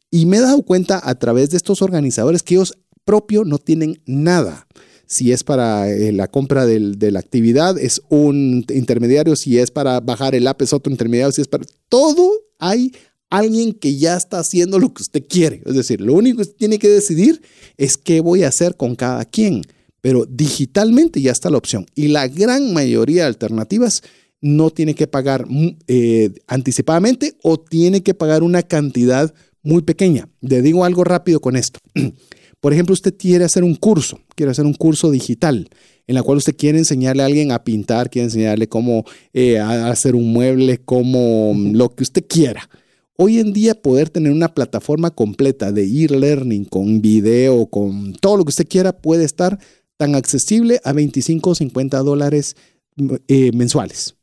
[0.10, 4.02] Y me he dado cuenta a través de estos organizadores que ellos propio no tienen
[4.06, 4.68] nada.
[5.06, 9.36] Si es para eh, la compra de la actividad, es un intermediario.
[9.36, 11.32] Si es para bajar el app, es otro intermediario.
[11.32, 11.66] Si es para...
[11.90, 12.94] Todo hay
[13.34, 15.64] alguien que ya está haciendo lo que usted quiere.
[15.66, 17.42] Es decir, lo único que usted tiene que decidir
[17.78, 19.64] es qué voy a hacer con cada quien.
[20.02, 21.88] Pero digitalmente ya está la opción.
[21.96, 24.04] Y la gran mayoría de alternativas
[24.40, 29.34] no tiene que pagar mm, eh, anticipadamente o tiene que pagar una cantidad
[29.64, 30.30] muy pequeña.
[30.42, 31.80] Le digo algo rápido con esto.
[32.60, 35.70] Por ejemplo, usted quiere hacer un curso, quiere hacer un curso digital
[36.06, 40.16] en la cual usted quiere enseñarle a alguien a pintar, quiere enseñarle cómo eh, hacer
[40.16, 42.70] un mueble, cómo mm, lo que usted quiera.
[43.16, 48.46] Hoy en día poder tener una plataforma completa de e-learning con video, con todo lo
[48.46, 49.60] que usted quiera, puede estar
[49.98, 52.56] tan accesible a 25 o 50 dólares
[53.28, 54.16] eh, mensuales.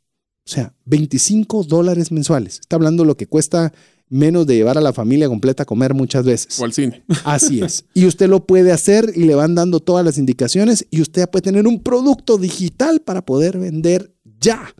[0.44, 2.58] O sea, 25 dólares mensuales.
[2.60, 3.72] Está hablando de lo que cuesta
[4.08, 6.58] menos de llevar a la familia completa a comer muchas veces.
[6.58, 7.04] O al cine.
[7.24, 7.84] Así es.
[7.94, 11.42] Y usted lo puede hacer y le van dando todas las indicaciones y usted puede
[11.42, 14.74] tener un producto digital para poder vender ya.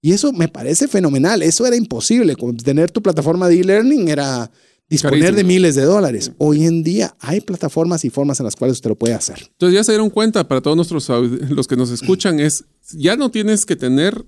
[0.00, 1.42] Y eso me parece fenomenal.
[1.42, 2.36] Eso era imposible.
[2.64, 4.50] Tener tu plataforma de e-learning era
[4.88, 6.32] disponer de miles de dólares.
[6.38, 9.38] Hoy en día hay plataformas y formas en las cuales usted lo puede hacer.
[9.40, 11.08] Entonces ya se dieron cuenta para todos nuestros
[11.50, 14.24] los que nos escuchan es ya no tienes que tener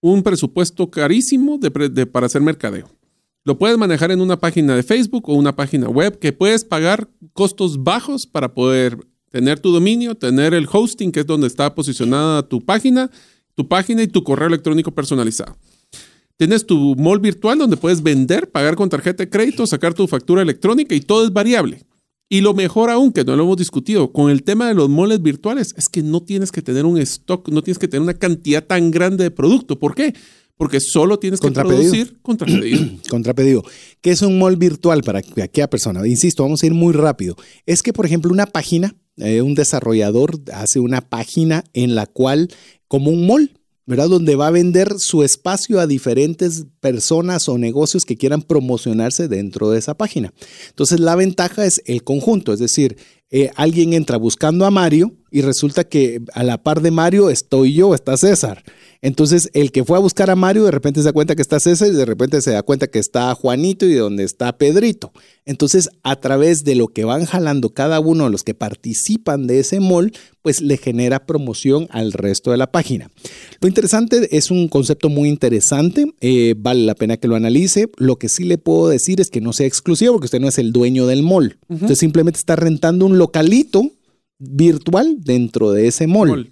[0.00, 2.88] un presupuesto carísimo de, para hacer mercadeo.
[3.44, 7.08] Lo puedes manejar en una página de Facebook o una página web que puedes pagar
[7.32, 8.98] costos bajos para poder
[9.30, 13.10] tener tu dominio, tener el hosting, que es donde está posicionada tu página,
[13.58, 15.56] tu página y tu correo electrónico personalizado.
[16.36, 20.42] Tienes tu mall virtual donde puedes vender, pagar con tarjeta de crédito, sacar tu factura
[20.42, 21.82] electrónica y todo es variable.
[22.28, 25.20] Y lo mejor aún, que no lo hemos discutido, con el tema de los moles
[25.22, 28.64] virtuales, es que no tienes que tener un stock, no tienes que tener una cantidad
[28.64, 29.76] tan grande de producto.
[29.80, 30.14] ¿Por qué?
[30.56, 32.86] Porque solo tienes que producir contrapedido.
[33.10, 33.64] contrapedido.
[34.00, 36.06] ¿Qué es un mall virtual para aquella persona?
[36.06, 37.34] Insisto, vamos a ir muy rápido.
[37.66, 42.48] Es que, por ejemplo, una página, eh, un desarrollador hace una página en la cual
[42.88, 43.52] como un mall,
[43.86, 44.08] ¿verdad?
[44.08, 49.70] Donde va a vender su espacio a diferentes personas o negocios que quieran promocionarse dentro
[49.70, 50.32] de esa página.
[50.68, 52.98] Entonces la ventaja es el conjunto, es decir,
[53.30, 57.74] eh, alguien entra buscando a Mario y resulta que a la par de Mario estoy
[57.74, 58.64] yo, está César.
[59.00, 61.60] Entonces, el que fue a buscar a Mario de repente se da cuenta que está
[61.60, 65.12] César y de repente se da cuenta que está Juanito y de donde está Pedrito.
[65.44, 69.60] Entonces, a través de lo que van jalando cada uno de los que participan de
[69.60, 70.12] ese mall,
[70.42, 73.08] pues le genera promoción al resto de la página.
[73.60, 77.88] Lo interesante es un concepto muy interesante, eh, vale la pena que lo analice.
[77.96, 80.58] Lo que sí le puedo decir es que no sea exclusivo porque usted no es
[80.58, 81.58] el dueño del mall.
[81.68, 83.92] Usted simplemente está rentando un localito
[84.38, 86.50] virtual dentro de ese mall.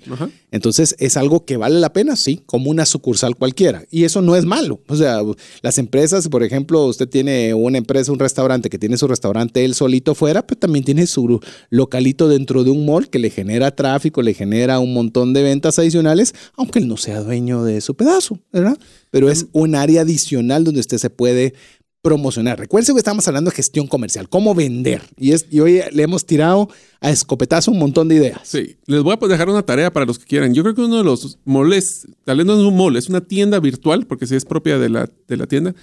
[0.51, 3.85] Entonces es algo que vale la pena, sí, como una sucursal cualquiera.
[3.91, 4.81] Y eso no es malo.
[4.89, 5.21] O sea,
[5.63, 9.75] las empresas, por ejemplo, usted tiene una empresa, un restaurante que tiene su restaurante él
[9.75, 11.41] solito fuera, pero también tiene su
[11.71, 15.79] localito dentro de un mall que le genera tráfico, le genera un montón de ventas
[15.79, 18.79] adicionales, aunque él no sea dueño de su pedazo, ¿verdad?
[19.11, 21.55] Pero es un área adicional donde usted se puede
[22.07, 22.57] promocionar.
[22.57, 25.03] Recuerden que estamos hablando de gestión comercial, cómo vender.
[25.19, 26.69] Y, es, y hoy le hemos tirado
[27.01, 28.43] a escopetazo un montón de ideas.
[28.45, 30.55] Sí, les voy a dejar una tarea para los que quieran.
[30.55, 33.23] Yo creo que uno de los moles, tal vez no es un mole, es una
[33.23, 35.75] tienda virtual, porque sí es propia de la, de la tienda,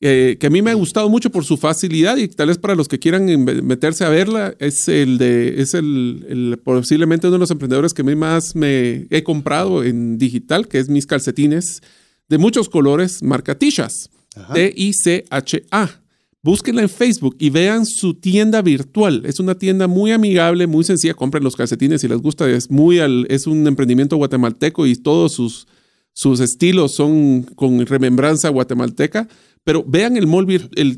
[0.00, 2.76] eh, que a mí me ha gustado mucho por su facilidad y tal vez para
[2.76, 7.50] los que quieran meterse a verla, es el de, es el, posiblemente uno de los
[7.50, 11.82] emprendedores que a mí más me he comprado en digital, que es mis calcetines
[12.28, 14.10] de muchos colores, marca Tishas.
[14.52, 16.00] T-I-C-H-A.
[16.42, 19.22] Búsquenla en Facebook y vean su tienda virtual.
[19.24, 21.14] Es una tienda muy amigable, muy sencilla.
[21.14, 22.48] Compren los calcetines si les gusta.
[22.50, 22.98] Es, muy
[23.28, 25.66] es un emprendimiento guatemalteco y todos sus,
[26.14, 29.28] sus estilos son con remembranza guatemalteca.
[29.64, 30.46] Pero vean el mall,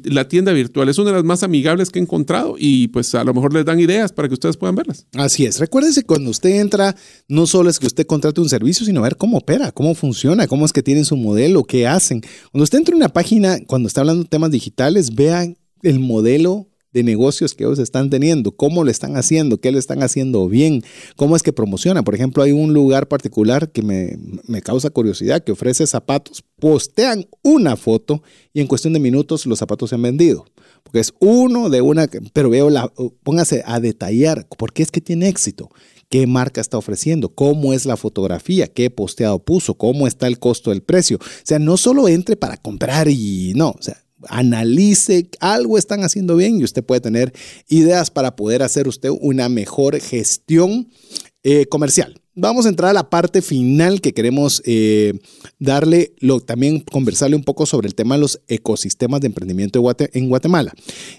[0.05, 3.22] la tienda virtual, es una de las más amigables que he encontrado y pues a
[3.22, 5.06] lo mejor les dan ideas para que ustedes puedan verlas.
[5.14, 6.97] Así es, recuérdese cuando usted entra,
[7.28, 10.66] no solo es que usted contrate un servicio, sino ver cómo opera, cómo funciona, cómo
[10.66, 12.22] es que tienen su modelo, qué hacen.
[12.51, 16.66] Cuando usted entra en una página, cuando está hablando de temas digitales, vean el modelo
[16.97, 20.82] de negocios que ellos están teniendo, cómo lo están haciendo, qué lo están haciendo bien,
[21.14, 22.05] cómo es que promocionan.
[22.05, 24.16] Por ejemplo, hay un lugar particular que me,
[24.47, 28.23] me causa curiosidad, que ofrece zapatos, postean una foto
[28.55, 30.47] y en cuestión de minutos los zapatos se han vendido.
[30.85, 32.90] Porque es uno de una, pero veo la,
[33.23, 35.68] póngase a detallar, ¿por qué es que tiene éxito?
[36.09, 40.70] qué marca está ofreciendo, cómo es la fotografía, qué posteado puso, cómo está el costo
[40.70, 41.18] del precio.
[41.18, 46.36] O sea, no solo entre para comprar y no, o sea, analice, algo están haciendo
[46.36, 47.32] bien y usted puede tener
[47.69, 50.89] ideas para poder hacer usted una mejor gestión
[51.43, 52.20] eh, comercial.
[52.38, 55.14] Vamos a entrar a la parte final que queremos eh,
[55.58, 56.12] darle,
[56.44, 59.82] también conversarle un poco sobre el tema de los ecosistemas de emprendimiento
[60.12, 60.74] en Guatemala.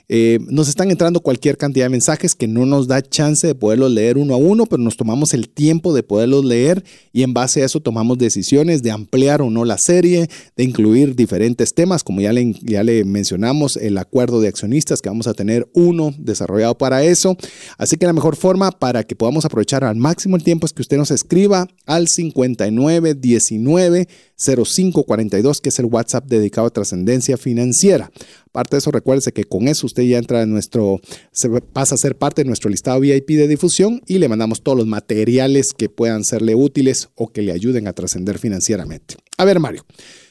[0.10, 3.90] Eh, nos están entrando cualquier cantidad de mensajes que no nos da chance de poderlos
[3.90, 7.64] leer uno a uno, pero nos tomamos el tiempo de poderlos leer y en base
[7.64, 12.22] a eso tomamos decisiones de ampliar o no la serie, de incluir diferentes temas, como
[12.22, 16.78] ya le, ya le mencionamos, el acuerdo de accionistas, que vamos a tener uno desarrollado
[16.78, 17.36] para eso.
[17.80, 20.84] Así que la mejor forma para que podamos aprovechar al máximo el tiempo es que
[20.84, 24.08] usted nos escriba al 5919
[24.38, 28.12] 0542, que es el WhatsApp dedicado a trascendencia financiera.
[28.48, 31.00] Aparte de eso, recuérdese que con eso usted ya entra en nuestro,
[31.32, 34.78] se pasa a ser parte de nuestro listado VIP de difusión y le mandamos todos
[34.78, 39.16] los materiales que puedan serle útiles o que le ayuden a trascender financieramente.
[39.38, 39.86] A ver, Mario.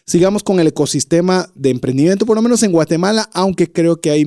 [0.09, 4.25] Sigamos con el ecosistema de emprendimiento, por lo menos en Guatemala, aunque creo que hay,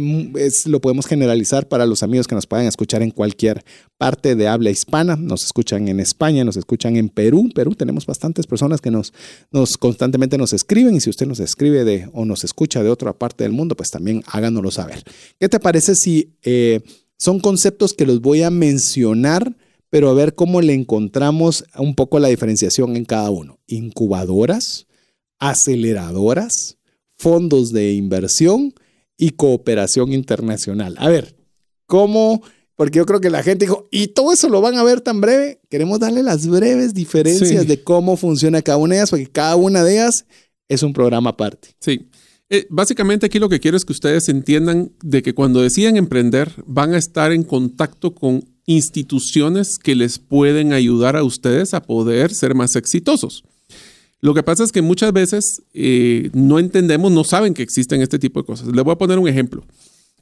[0.66, 3.64] lo podemos generalizar para los amigos que nos puedan escuchar en cualquier
[3.98, 5.16] parte de habla hispana.
[5.16, 7.48] Nos escuchan en España, nos escuchan en Perú.
[7.56, 9.14] Perú tenemos bastantes personas que nos,
[9.52, 13.14] nos constantemente nos escriben y si usted nos escribe de o nos escucha de otra
[13.14, 15.02] parte del mundo, pues también háganoslo saber.
[15.40, 16.82] ¿Qué te parece si eh,
[17.18, 19.56] son conceptos que los voy a mencionar?
[19.92, 23.58] pero a ver cómo le encontramos un poco la diferenciación en cada uno.
[23.66, 24.86] Incubadoras,
[25.40, 26.78] aceleradoras,
[27.18, 28.74] fondos de inversión
[29.18, 30.96] y cooperación internacional.
[30.98, 31.36] A ver,
[31.86, 32.42] ¿cómo?
[32.76, 35.20] Porque yo creo que la gente dijo, ¿y todo eso lo van a ver tan
[35.20, 35.60] breve?
[35.70, 39.84] Queremos darle las breves diferencias de cómo funciona cada una de ellas, porque cada una
[39.84, 40.26] de ellas
[40.70, 41.76] es un programa aparte.
[41.80, 42.08] Sí.
[42.50, 46.52] Eh, básicamente aquí lo que quiero es que ustedes entiendan de que cuando deciden emprender
[46.66, 52.34] van a estar en contacto con instituciones que les pueden ayudar a ustedes a poder
[52.34, 53.44] ser más exitosos.
[54.22, 58.20] Lo que pasa es que muchas veces eh, no entendemos, no saben que existen este
[58.20, 58.68] tipo de cosas.
[58.68, 59.64] Les voy a poner un ejemplo.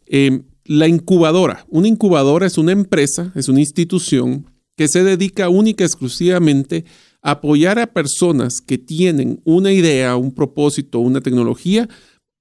[0.05, 1.65] Em, la incubadora.
[1.69, 4.45] Una incubadora es una empresa, es una institución
[4.75, 6.85] que se dedica única y exclusivamente
[7.21, 11.89] a apoyar a personas que tienen una idea, un propósito, una tecnología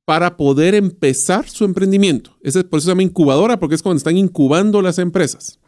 [0.04, 2.36] para poder empezar su emprendimiento.
[2.42, 5.58] Ese, por eso se llama incubadora, porque es cuando están incubando las empresas.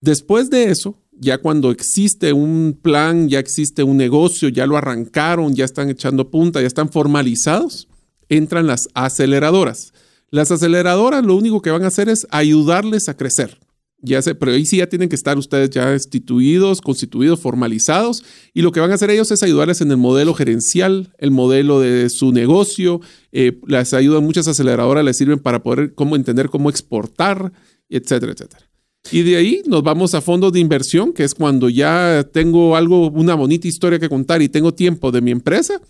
[0.00, 5.54] Después de eso, ya cuando existe un plan, ya existe un negocio, ya lo arrancaron,
[5.54, 7.88] ya están echando punta, ya están formalizados,
[8.30, 9.92] entran las aceleradoras.
[10.30, 13.58] Las aceleradoras lo único que van a hacer es ayudarles a crecer.
[14.02, 18.24] Ya sé, pero ahí sí ya tienen que estar ustedes ya instituidos, constituidos, formalizados,
[18.54, 21.80] y lo que van a hacer ellos es ayudarles en el modelo gerencial, el modelo
[21.80, 26.70] de su negocio, eh, les ayudan muchas aceleradoras, les sirven para poder cómo entender cómo
[26.70, 27.52] exportar,
[27.90, 28.69] etcétera, etcétera.
[29.12, 33.10] Y de ahí nos vamos a fondos de inversión, que es cuando ya tengo algo,
[33.10, 35.80] una bonita historia que contar y tengo tiempo de mi empresa,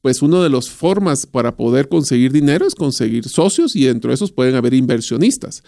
[0.00, 4.14] pues una de las formas para poder conseguir dinero es conseguir socios y dentro de
[4.14, 5.64] esos pueden haber inversionistas.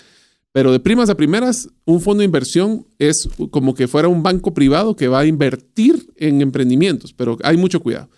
[0.53, 4.53] Pero de primas a primeras, un fondo de inversión es como que fuera un banco
[4.53, 8.09] privado que va a invertir en emprendimientos, pero hay mucho cuidado.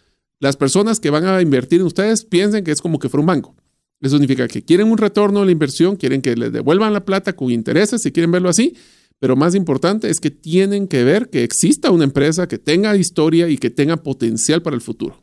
[0.40, 3.26] Las personas que van a invertir en ustedes piensen que es como que fuera un
[3.26, 3.54] banco.
[4.02, 7.34] Eso significa que quieren un retorno de la inversión, quieren que les devuelvan la plata
[7.34, 8.74] con intereses, si quieren verlo así,
[9.20, 13.48] pero más importante es que tienen que ver que exista una empresa que tenga historia
[13.48, 15.22] y que tenga potencial para el futuro.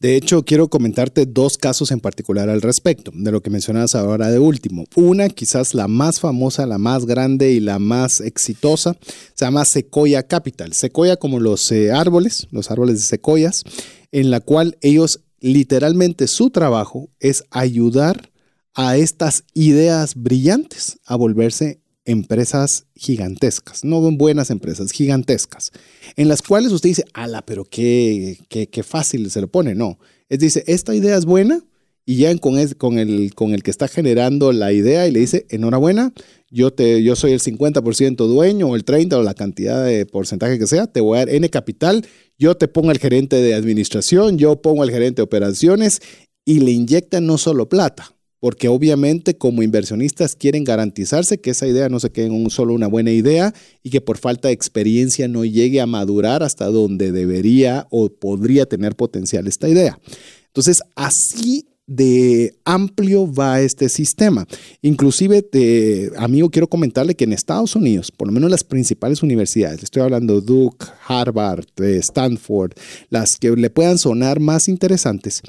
[0.00, 4.30] De hecho, quiero comentarte dos casos en particular al respecto, de lo que mencionas ahora
[4.30, 4.84] de último.
[4.94, 8.96] Una, quizás la más famosa, la más grande y la más exitosa,
[9.34, 10.72] se llama Sequoia Capital.
[10.72, 13.62] Sequoia como los eh, árboles, los árboles de secoyas,
[14.10, 18.30] en la cual ellos literalmente su trabajo es ayudar
[18.74, 25.70] a estas ideas brillantes a volverse empresas gigantescas, no buenas empresas, gigantescas,
[26.16, 28.36] en las cuales usted dice, ala, pero qué,
[28.84, 29.74] fácil se lo pone.
[29.74, 29.98] No,
[30.28, 31.62] es dice, esta idea es buena
[32.06, 35.20] y ya con el, con, el, con el que está generando la idea y le
[35.20, 36.12] dice, enhorabuena,
[36.50, 40.58] yo, te, yo soy el 50% dueño o el 30% o la cantidad de porcentaje
[40.58, 42.04] que sea, te voy a dar N capital,
[42.40, 46.00] yo te pongo el gerente de administración, yo pongo el gerente de operaciones
[46.46, 51.90] y le inyectan no solo plata, porque obviamente como inversionistas quieren garantizarse que esa idea
[51.90, 53.52] no se quede en solo una buena idea
[53.82, 58.64] y que por falta de experiencia no llegue a madurar hasta donde debería o podría
[58.64, 60.00] tener potencial esta idea.
[60.46, 64.46] Entonces, así de amplio va este sistema.
[64.80, 69.82] Inclusive, te, amigo, quiero comentarle que en Estados Unidos, por lo menos las principales universidades,
[69.82, 72.74] estoy hablando Duke, Harvard, eh, Stanford,
[73.08, 75.42] las que le puedan sonar más interesantes,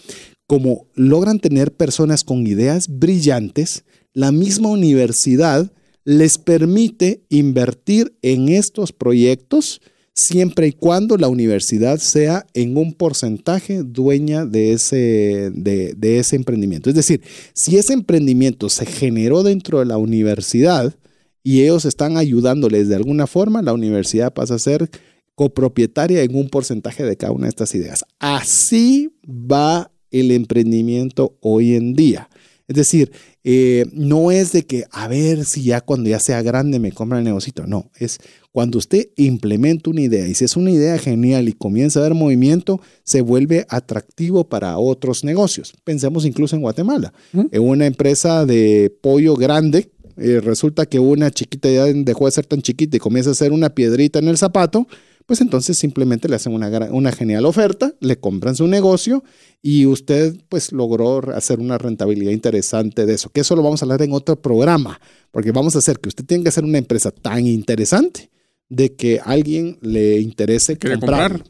[0.47, 5.71] como logran tener personas con ideas brillantes, la misma universidad
[6.05, 9.79] les permite invertir en estos proyectos
[10.13, 16.89] siempre y cuando la universidad sea en un porcentaje dueña de ese, de, ese emprendimiento.
[16.89, 17.21] Es decir,
[17.53, 20.93] si ese emprendimiento se generó dentro de la universidad
[21.43, 24.89] y ellos están ayudándoles de alguna forma, la universidad pasa a ser
[25.35, 28.05] copropietaria en un porcentaje de cada una de estas ideas.
[28.19, 32.29] Así va el emprendimiento hoy en día.
[32.71, 33.11] Es decir,
[33.43, 37.17] eh, no es de que a ver si ya cuando ya sea grande me compra
[37.17, 37.51] el negocio.
[37.67, 38.19] No, es
[38.53, 42.13] cuando usted implementa una idea y si es una idea genial y comienza a ver
[42.13, 45.73] movimiento, se vuelve atractivo para otros negocios.
[45.83, 47.11] Pensemos incluso en Guatemala.
[47.33, 52.45] En una empresa de pollo grande, eh, resulta que una chiquita ya dejó de ser
[52.45, 54.87] tan chiquita y comienza a ser una piedrita en el zapato
[55.31, 59.23] pues entonces simplemente le hacen una, una genial oferta, le compran su negocio
[59.61, 63.85] y usted pues logró hacer una rentabilidad interesante de eso, que eso lo vamos a
[63.85, 64.99] hablar en otro programa,
[65.31, 68.29] porque vamos a hacer que usted tenga que hacer una empresa tan interesante
[68.67, 71.41] de que alguien le interese comprar.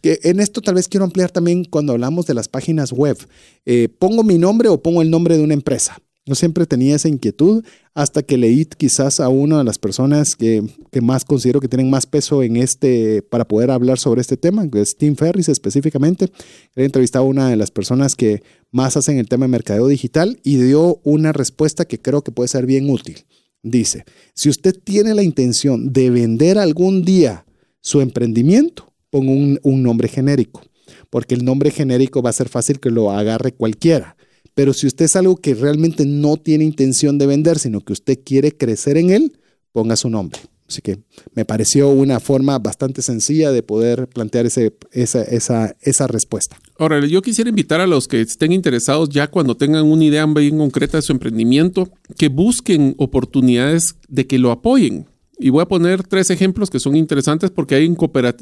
[0.00, 3.18] Que en esto tal vez quiero ampliar también cuando hablamos de las páginas web.
[3.66, 5.98] Eh, pongo mi nombre o pongo el nombre de una empresa.
[6.24, 10.62] Yo siempre tenía esa inquietud hasta que leí quizás a una de las personas que,
[11.02, 14.80] más considero que tienen más peso en este, para poder hablar sobre este tema, que
[14.80, 16.28] es Tim Ferris específicamente.
[16.76, 20.38] He entrevistado a una de las personas que más hacen el tema de mercadeo digital
[20.44, 23.24] y dio una respuesta que creo que puede ser bien útil.
[23.64, 27.46] Dice, si usted tiene la intención de vender algún día
[27.80, 30.62] su emprendimiento, ponga un nombre genérico,
[31.10, 34.16] porque el nombre genérico va a ser fácil que lo agarre cualquiera
[34.54, 38.18] pero si usted es algo que realmente no tiene intención de vender, sino que usted
[38.24, 39.38] quiere crecer en él,
[39.72, 40.38] ponga su nombre.
[40.72, 41.00] Así que
[41.34, 46.56] me pareció una forma bastante sencilla de poder plantear ese, esa, esa, esa respuesta.
[46.78, 50.58] Ahora, yo quisiera invitar a los que estén interesados ya cuando tengan una idea bien
[50.58, 55.06] concreta de su emprendimiento, que busquen oportunidades de que lo apoyen.
[55.38, 57.96] Y voy a poner tres ejemplos que son interesantes porque hay en,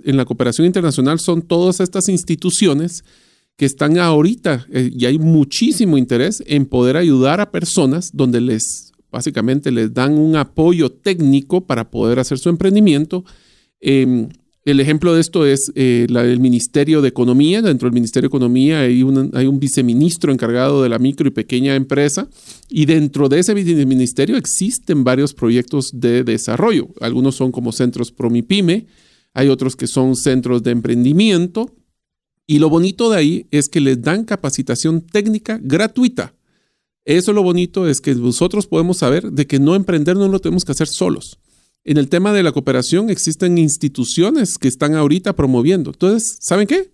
[0.05, 3.03] en la cooperación internacional son todas estas instituciones
[3.61, 8.91] que están ahorita eh, y hay muchísimo interés en poder ayudar a personas donde les
[9.13, 13.23] básicamente les dan un apoyo técnico para poder hacer su emprendimiento.
[13.79, 14.31] Em,
[14.65, 17.61] el ejemplo de esto es eh, el Ministerio de Economía.
[17.61, 19.05] Dentro del Ministerio de Economía hay,
[19.35, 22.31] hay un viceministro encargado de la micro y pequeña empresa
[22.71, 26.89] y dentro de ese ministerio existen varios proyectos de desarrollo.
[26.99, 28.87] Algunos son como centros Promipyme,
[29.35, 31.75] hay otros que son centros de emprendimiento
[32.51, 36.35] y lo bonito de ahí es que les dan capacitación técnica gratuita.
[37.05, 40.65] Eso lo bonito es que nosotros podemos saber de que no emprender no lo tenemos
[40.65, 41.39] que hacer solos.
[41.85, 45.93] En el tema de la cooperación existen instituciones que están ahorita promoviendo.
[45.93, 46.91] Entonces, ¿saben qué?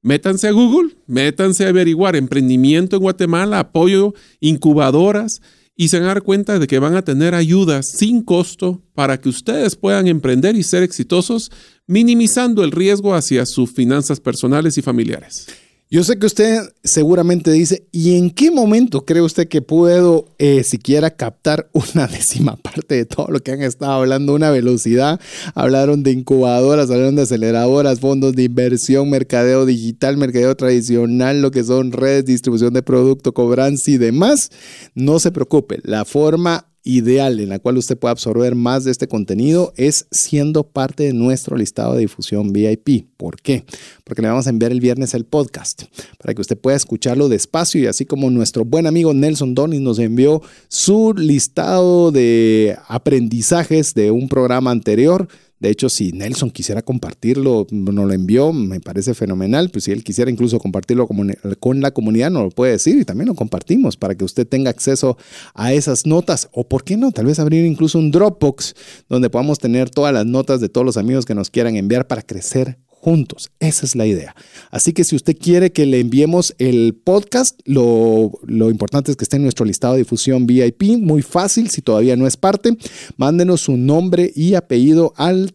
[0.00, 5.42] Métanse a Google, métanse a averiguar emprendimiento en Guatemala, apoyo, incubadoras
[5.80, 9.18] y se van a dar cuenta de que van a tener ayuda sin costo para
[9.18, 11.50] que ustedes puedan emprender y ser exitosos
[11.86, 15.46] minimizando el riesgo hacia sus finanzas personales y familiares.
[15.92, 20.62] Yo sé que usted seguramente dice, ¿y en qué momento cree usted que puedo eh,
[20.62, 24.36] siquiera captar una décima parte de todo lo que han estado hablando?
[24.36, 25.18] Una velocidad,
[25.52, 31.64] hablaron de incubadoras, hablaron de aceleradoras, fondos de inversión, mercadeo digital, mercadeo tradicional, lo que
[31.64, 34.52] son redes, distribución de producto, cobranza y demás.
[34.94, 39.06] No se preocupe, la forma ideal en la cual usted puede absorber más de este
[39.06, 43.06] contenido es siendo parte de nuestro listado de difusión VIP.
[43.16, 43.64] ¿Por qué?
[44.04, 45.84] Porque le vamos a enviar el viernes el podcast
[46.18, 49.98] para que usted pueda escucharlo despacio y así como nuestro buen amigo Nelson Donis nos
[49.98, 55.28] envió su listado de aprendizajes de un programa anterior
[55.60, 59.68] de hecho, si Nelson quisiera compartirlo, nos lo envió, me parece fenomenal.
[59.68, 63.28] Pues si él quisiera incluso compartirlo con la comunidad, nos lo puede decir y también
[63.28, 65.18] lo compartimos para que usted tenga acceso
[65.52, 66.48] a esas notas.
[66.52, 68.74] O por qué no, tal vez abrir incluso un Dropbox
[69.10, 72.22] donde podamos tener todas las notas de todos los amigos que nos quieran enviar para
[72.22, 73.50] crecer juntos.
[73.60, 74.34] Esa es la idea.
[74.70, 79.36] Así que si usted quiere que le enviemos el podcast, lo, importante es que esté
[79.36, 80.98] en nuestro listado de difusión VIP.
[80.98, 82.76] Muy fácil, si todavía no es parte,
[83.16, 85.54] mándenos su nombre y apellido al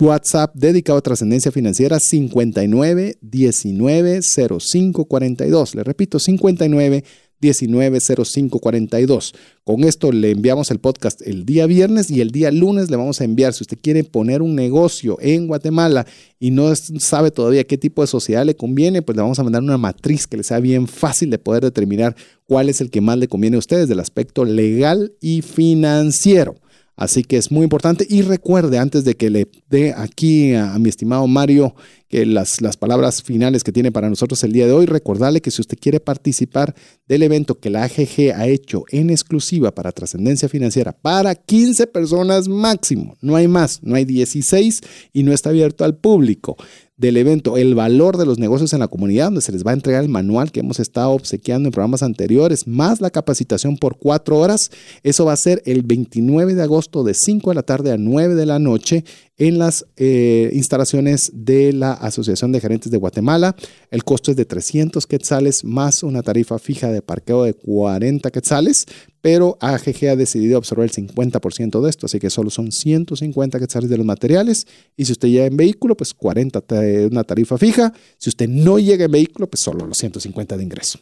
[0.00, 5.74] WhatsApp dedicado a trascendencia financiera 59 19 05 42.
[5.74, 7.04] Le repito, 59
[7.40, 9.34] 190542.
[9.64, 13.20] Con esto le enviamos el podcast el día viernes y el día lunes le vamos
[13.20, 13.52] a enviar.
[13.52, 16.06] Si usted quiere poner un negocio en Guatemala
[16.38, 19.62] y no sabe todavía qué tipo de sociedad le conviene, pues le vamos a mandar
[19.62, 23.18] una matriz que le sea bien fácil de poder determinar cuál es el que más
[23.18, 26.56] le conviene a ustedes del aspecto legal y financiero.
[27.00, 28.06] Así que es muy importante.
[28.10, 31.74] Y recuerde antes de que le dé aquí a, mi estimado Mario
[32.10, 35.50] que las, las, palabras finales que tiene para nosotros el día de hoy, recordarle que
[35.50, 36.74] si usted quiere participar
[37.08, 42.48] del evento que la AGG ha hecho en exclusiva para trascendencia financiera para 15 personas
[42.48, 44.82] máximo, no hay más, no hay 16
[45.14, 46.58] y no está abierto al público
[47.00, 49.74] del evento, el valor de los negocios en la comunidad, donde se les va a
[49.74, 54.36] entregar el manual que hemos estado obsequiando en programas anteriores, más la capacitación por cuatro
[54.36, 54.70] horas.
[55.02, 58.34] Eso va a ser el 29 de agosto de 5 de la tarde a 9
[58.34, 59.04] de la noche
[59.40, 63.56] en las eh, instalaciones de la Asociación de Gerentes de Guatemala.
[63.90, 68.84] El costo es de 300 quetzales más una tarifa fija de parqueo de 40 quetzales,
[69.22, 73.88] pero AGG ha decidido absorber el 50% de esto, así que solo son 150 quetzales
[73.88, 74.66] de los materiales.
[74.94, 77.94] Y si usted llega en vehículo, pues 40 de una tarifa fija.
[78.18, 81.00] Si usted no llega en vehículo, pues solo los 150 de ingreso.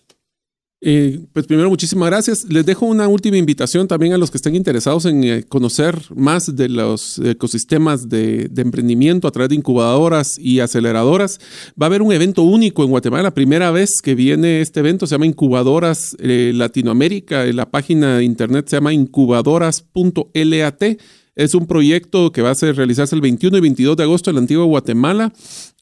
[0.80, 2.44] Eh, pues primero, muchísimas gracias.
[2.44, 6.54] Les dejo una última invitación también a los que estén interesados en eh, conocer más
[6.54, 11.40] de los ecosistemas de, emprendimiento a través de incubadoras y aceleradoras.
[11.80, 15.08] Va a haber un evento único en Guatemala, la primera vez que viene este evento,
[15.08, 17.44] se llama Incubadoras eh, Latinoamérica.
[17.46, 20.82] La página de internet se llama incubadoras.lat.
[21.34, 24.36] Es un proyecto que va a ser, realizarse el 21 y 22 de agosto en
[24.36, 25.32] la antigua Guatemala.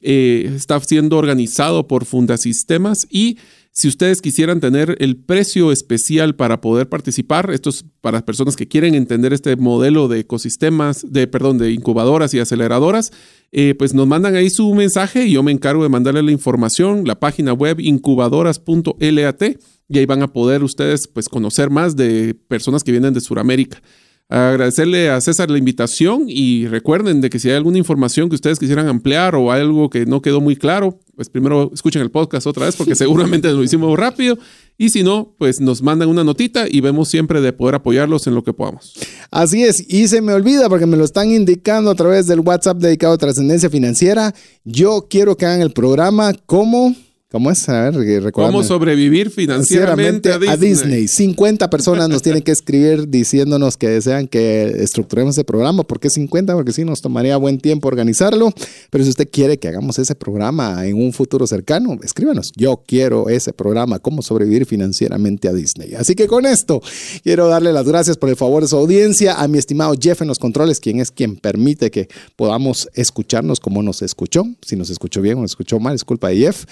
[0.01, 3.39] está siendo organizado por Fundasistemas y
[3.77, 8.67] si ustedes quisieran tener el precio especial para poder participar, esto es para personas que
[8.67, 13.13] quieren entender este modelo de ecosistemas, de, perdón, de incubadoras y aceleradoras,
[13.53, 17.05] eh, pues nos mandan ahí su mensaje y yo me encargo de mandarle la información,
[17.07, 19.43] la página web incubadoras.lat
[19.91, 23.83] y ahí van a poder ustedes pues conocer más de personas que vienen de Sudamérica.
[24.29, 28.59] Agradecerle a César la invitación y recuerden de que si hay alguna información que ustedes
[28.59, 32.67] quisieran ampliar o algo que no quedó muy claro, pues primero escuchen el podcast otra
[32.67, 34.37] vez porque seguramente lo hicimos rápido
[34.77, 38.35] y si no, pues nos mandan una notita y vemos siempre de poder apoyarlos en
[38.35, 38.95] lo que podamos.
[39.31, 42.79] Así es, y se me olvida porque me lo están indicando a través del WhatsApp
[42.79, 44.35] dedicado a trascendencia financiera.
[44.65, 46.97] Yo quiero que hagan el programa como
[47.29, 47.69] ¿Cómo es?
[47.69, 51.09] A ver, ¿Cómo sobrevivir financieramente, a, Disney?
[51.09, 55.83] 50 personas nos tienen que escribir diciéndonos que desean que estructuremos ese programa.
[55.83, 56.55] ¿Por qué 50?
[56.55, 58.53] Porque sí, nos tomaría buen tiempo organizarlo.
[58.91, 62.53] Pero si usted quiere que hagamos ese programa en un futuro cercano, escríbanos.
[62.55, 65.95] Yo quiero ese programa, cómo sobrevivir financieramente a Disney.
[65.95, 66.81] Así que con esto,
[67.25, 70.29] quiero darle las gracias por el favor de su audiencia a mi estimado Jeff en
[70.29, 74.45] los controles, quien es quien permite que podamos escucharnos como nos escuchó.
[74.63, 76.67] Si nos escuchó bien o nos escuchó mal, es culpa de Jeff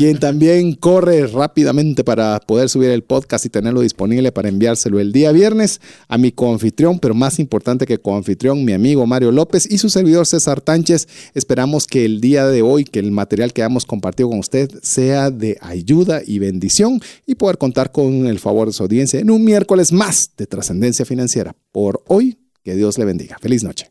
[0.00, 5.12] quien también corre rápidamente para poder subir el podcast y tenerlo disponible para enviárselo el
[5.12, 9.76] día viernes a mi coanfitrión, pero más importante que coanfitrión, mi amigo Mario López y
[9.76, 11.06] su servidor César Tánchez.
[11.34, 15.30] Esperamos que el día de hoy, que el material que hemos compartido con usted sea
[15.30, 19.44] de ayuda y bendición y poder contar con el favor de su audiencia en un
[19.44, 21.54] miércoles más de trascendencia financiera.
[21.72, 23.36] Por hoy, que Dios le bendiga.
[23.38, 23.90] Feliz noche.